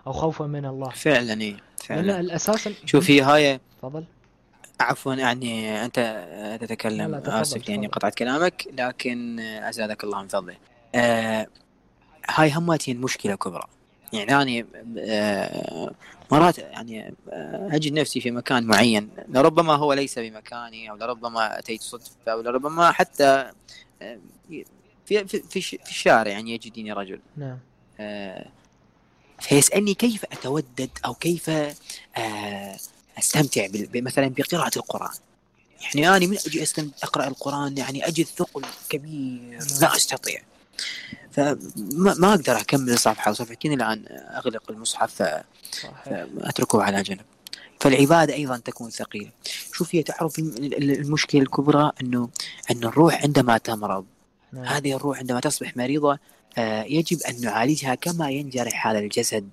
[0.07, 0.89] أو خوفا من الله.
[0.89, 2.19] فعلا إي فعلا.
[2.19, 4.03] الأساس شوفي هاي تفضل.
[4.79, 6.27] عفوا يعني أنت
[6.61, 7.99] تتكلم آسف لاني تفضل.
[7.99, 10.55] قطعت كلامك لكن أزادك الله من فضله.
[10.95, 11.47] آه
[12.29, 13.63] هاي هماتين مشكلة كبرى.
[14.13, 14.67] يعني أنا
[14.99, 15.91] آه،
[16.33, 21.81] مرات يعني آه، أجد نفسي في مكان معين لربما هو ليس بمكاني أو لربما أتيت
[21.81, 23.51] صدفة أو لربما حتى
[24.01, 24.19] آه،
[25.05, 27.19] في في في الشارع يعني يجدني رجل.
[27.37, 27.57] نعم.
[27.99, 28.45] آه،
[29.39, 31.49] فيسألني كيف أتودد أو كيف
[33.67, 35.13] بال- مثلا بقراءة القرآن.
[35.95, 40.41] يعني أنا من أجي أستم- أقرأ القرآن يعني أجد ثقل كبير لا أستطيع.
[41.33, 41.57] فما
[41.95, 45.93] ما أقدر أكمل صفحة أو صفحتين إلا أن أغلق المصحف ف- صحيح.
[46.39, 47.19] فأتركه على جنب.
[47.79, 49.29] فالعبادة أيضا تكون ثقيلة.
[49.73, 52.29] شوف هي تعرف الم- ال- المشكلة الكبرى أنه
[52.71, 54.05] أن الروح عندما تمرض
[54.53, 54.63] نعم.
[54.65, 56.19] هذه الروح عندما تصبح مريضة
[56.57, 59.49] آه، يجب أن نعالجها كما ينجرح هذا الجسد.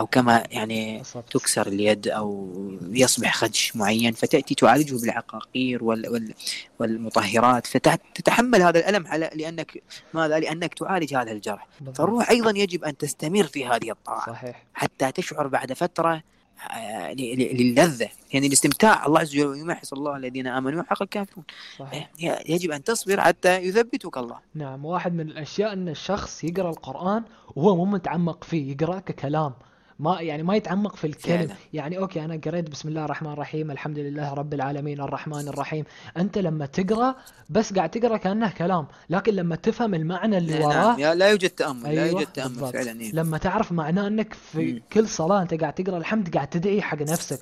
[0.00, 1.28] أو كما يعني بالضبط.
[1.32, 6.34] تكسر اليد أو يصبح خدش معين فتأتي تعالجه بالعقاقير وال وال
[6.78, 9.82] والمطهرات فتتحمل هذا الألم على لأنك
[10.14, 11.66] ماذا؟ لأنك تعالج هذا الجرح.
[11.80, 11.96] بالضبط.
[11.98, 14.66] فالروح أيضا يجب أن تستمر في هذه الطاعة صحيح.
[14.74, 16.22] حتى تشعر بعد فترة
[16.70, 18.08] آه، ل- ل- للذة.
[18.32, 21.44] يعني الاستمتاع الله عز وجل يمحص الله الذين آمنوا وحق الكافرون.
[21.78, 22.10] صحيح.
[22.48, 24.38] يجب أن تصبر حتى يثبتك الله.
[24.54, 27.22] نعم واحد من الأشياء أن الشخص يقرأ القرآن
[27.56, 29.52] وهو مو متعمق فيه يقرأ ككلام.
[30.00, 31.54] ما يعني ما يتعمق في الكلمة فعلا.
[31.72, 35.84] يعني أوكي أنا قريت بسم الله الرحمن الرحيم الحمد لله رب العالمين الرحمن الرحيم
[36.16, 37.14] أنت لما تقرأ
[37.50, 41.50] بس قاعد تقرأ كأنه كلام لكن لما تفهم المعنى اللي نعم وراه يا- لا يوجد
[41.50, 42.72] تأمل لا أيوة، يوجد تأمل بالضبط.
[42.72, 43.12] فعلا إيه.
[43.12, 44.80] لما تعرف معناه أنك في مم.
[44.92, 47.40] كل صلاة أنت قاعد تقرأ الحمد قاعد تدعي حق نفسك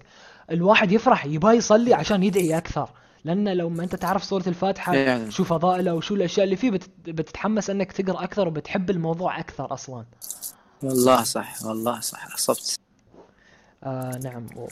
[0.50, 2.88] الواحد يفرح يبغى يصلي عشان يدعي أكثر
[3.24, 6.88] لأن لو ما أنت تعرف سورة الفاتحة فعلا شو فضائله وشو الأشياء اللي فيه بت...
[7.06, 10.04] بتتحمس أنك تقرأ أكثر وبتحب الموضوع أكثر أصلا
[10.82, 12.76] والله صح والله صح أصبت.
[13.84, 14.46] آه نعم.
[14.56, 14.68] و...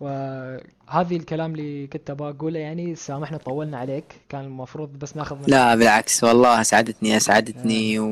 [0.00, 4.04] وهذه الكلام اللي كنت أبغى أقوله يعني سامحنا طولنا عليك.
[4.28, 8.06] كان المفروض بس ناخذ من لا بالعكس والله أسعدتني أسعدتني و...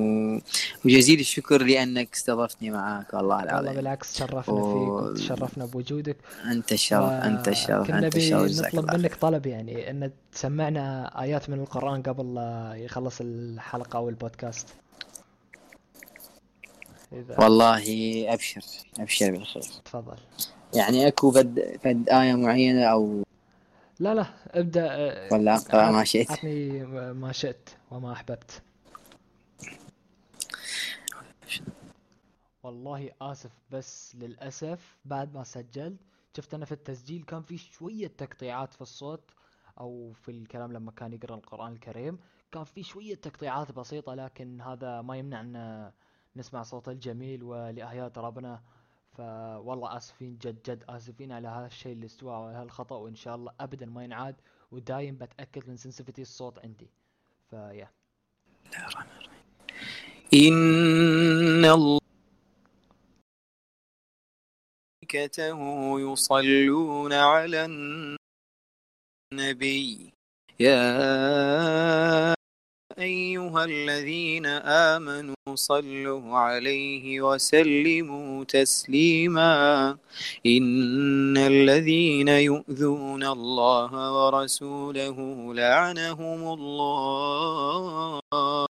[0.84, 6.16] وجزيل الشكر لأنك استضفتني معك والله والله العظيم بالعكس شرفنا و- فيك وتشرفنا بوجودك.
[6.44, 11.50] أنت الشرف أنت الشرف كنا أنت الشرف نطلب الله منك طلب يعني إن تسمعنا آيات
[11.50, 12.34] من القرآن قبل
[12.84, 14.66] يخلص الحلقة أو البودكاست
[17.12, 17.84] إذا والله
[18.34, 18.60] أبشر
[18.98, 19.62] أبشر بالخير.
[19.62, 20.16] تفضل.
[20.74, 23.22] يعني أكو فد, فد آية معينة أو
[24.00, 28.62] لا لا ابدأ آه، ولا أقرأ ما شئت؟ عطني ما شئت وما أحببت.
[32.62, 35.96] والله آسف بس للأسف بعد ما سجلت
[36.36, 39.30] شفت أنا في التسجيل كان في شوية تقطيعات في الصوت
[39.80, 42.18] أو في الكلام لما كان يقرأ القرآن الكريم
[42.52, 45.90] كان في شوية تقطيعات بسيطة لكن هذا ما يمنع ان
[46.38, 48.62] نسمع صوت الجميل ولآيات ربنا.
[49.12, 53.52] فوالله آسفين جد جد آسفين على هذا الشيء اللي استوى وعلى هالخطأ وإن شاء الله
[53.60, 54.36] ابدا ما ينعاد.
[54.70, 56.90] ودايم بتأكد من سنسيفتي الصوت عندي.
[57.50, 57.90] فيا
[60.34, 61.98] إن الله
[65.02, 65.60] ملائكته
[66.00, 67.64] يصلون على
[69.32, 70.12] النبي.
[70.60, 72.34] يا
[72.98, 79.96] أيها الذين آمنوا صلوا عليه وسلموا تسليما.
[80.46, 88.67] إن الذين يؤذون الله ورسوله لعنهم الله.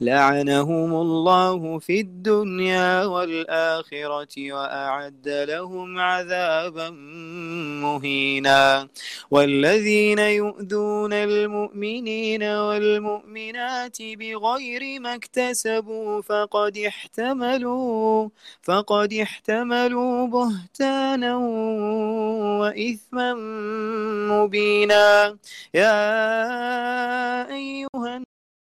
[0.00, 6.90] لعنهم الله في الدنيا والآخرة وأعد لهم عذابا
[7.84, 8.88] مهينا.
[9.30, 18.28] والذين يؤذون المؤمنين والمؤمنات بغير ما اكتسبوا فقد احتملوا
[18.62, 21.36] فقد احتملوا بهتانا
[22.60, 23.34] وإثما
[24.30, 25.36] مبينا.
[25.74, 25.94] يا
[27.54, 28.33] أيها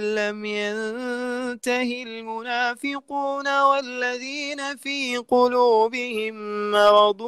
[0.00, 6.34] لم ينته المنافقون والذين في قلوبهم
[6.70, 7.20] مرض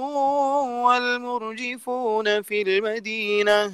[0.84, 3.72] والمرجفون في المدينة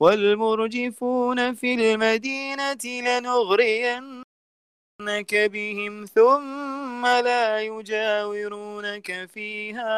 [0.00, 4.29] والمرجفون في المدينة لنغرين
[5.00, 9.90] لنفتننك بهم ثم لا يجاورونك فيها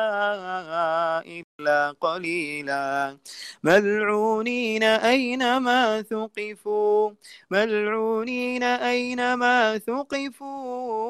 [1.26, 3.18] إلا قليلا
[3.62, 7.10] ملعونين أينما ثقفوا؟
[7.50, 11.02] ملعونين أينما ثقفوا؟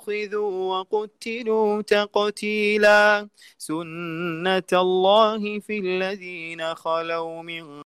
[0.00, 7.82] أخذوا وقتلوا تقتيلا سنة الله في الذين خلوا من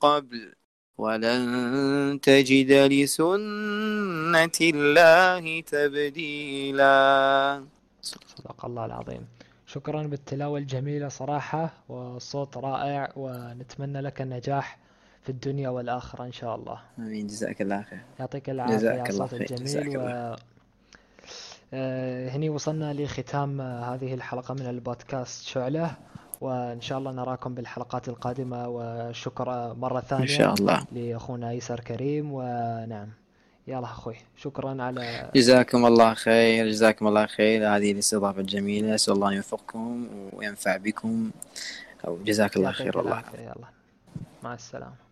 [0.00, 0.65] قبل
[0.98, 7.64] ولن تجد لسنة الله تبديلا.
[8.02, 9.26] صدق الله العظيم.
[9.66, 14.78] شكرا بالتلاوة الجميلة صراحة والصوت رائع ونتمنى لك النجاح
[15.22, 16.80] في الدنيا والآخرة إن شاء الله.
[16.98, 17.26] آمين.
[17.26, 18.00] جزاك الله خير.
[18.20, 20.36] يعطيك العافية جزاك الله خير، جزاك الجميل و.
[21.74, 25.96] آه، هني وصلنا لختام هذه الحلقة من البودكاست شعلة.
[26.40, 30.84] وإن شاء الله نراكم بالحلقات القادمة وشكر آه، مرة ثانية إن شاء الله.
[30.92, 33.08] لأخونا يسر كريم ونعم.
[33.66, 37.76] يلا أخوي شكرا على جزاكم الله خير جزاكم الله خير.
[37.76, 38.94] هذه الاستضافة الجميلة.
[38.94, 41.30] أسأل الله أن يوفقكم وينفع بكم
[42.06, 43.22] أو جزاك الله خير والله.
[43.38, 43.68] يلا
[44.42, 45.05] مع السلامة.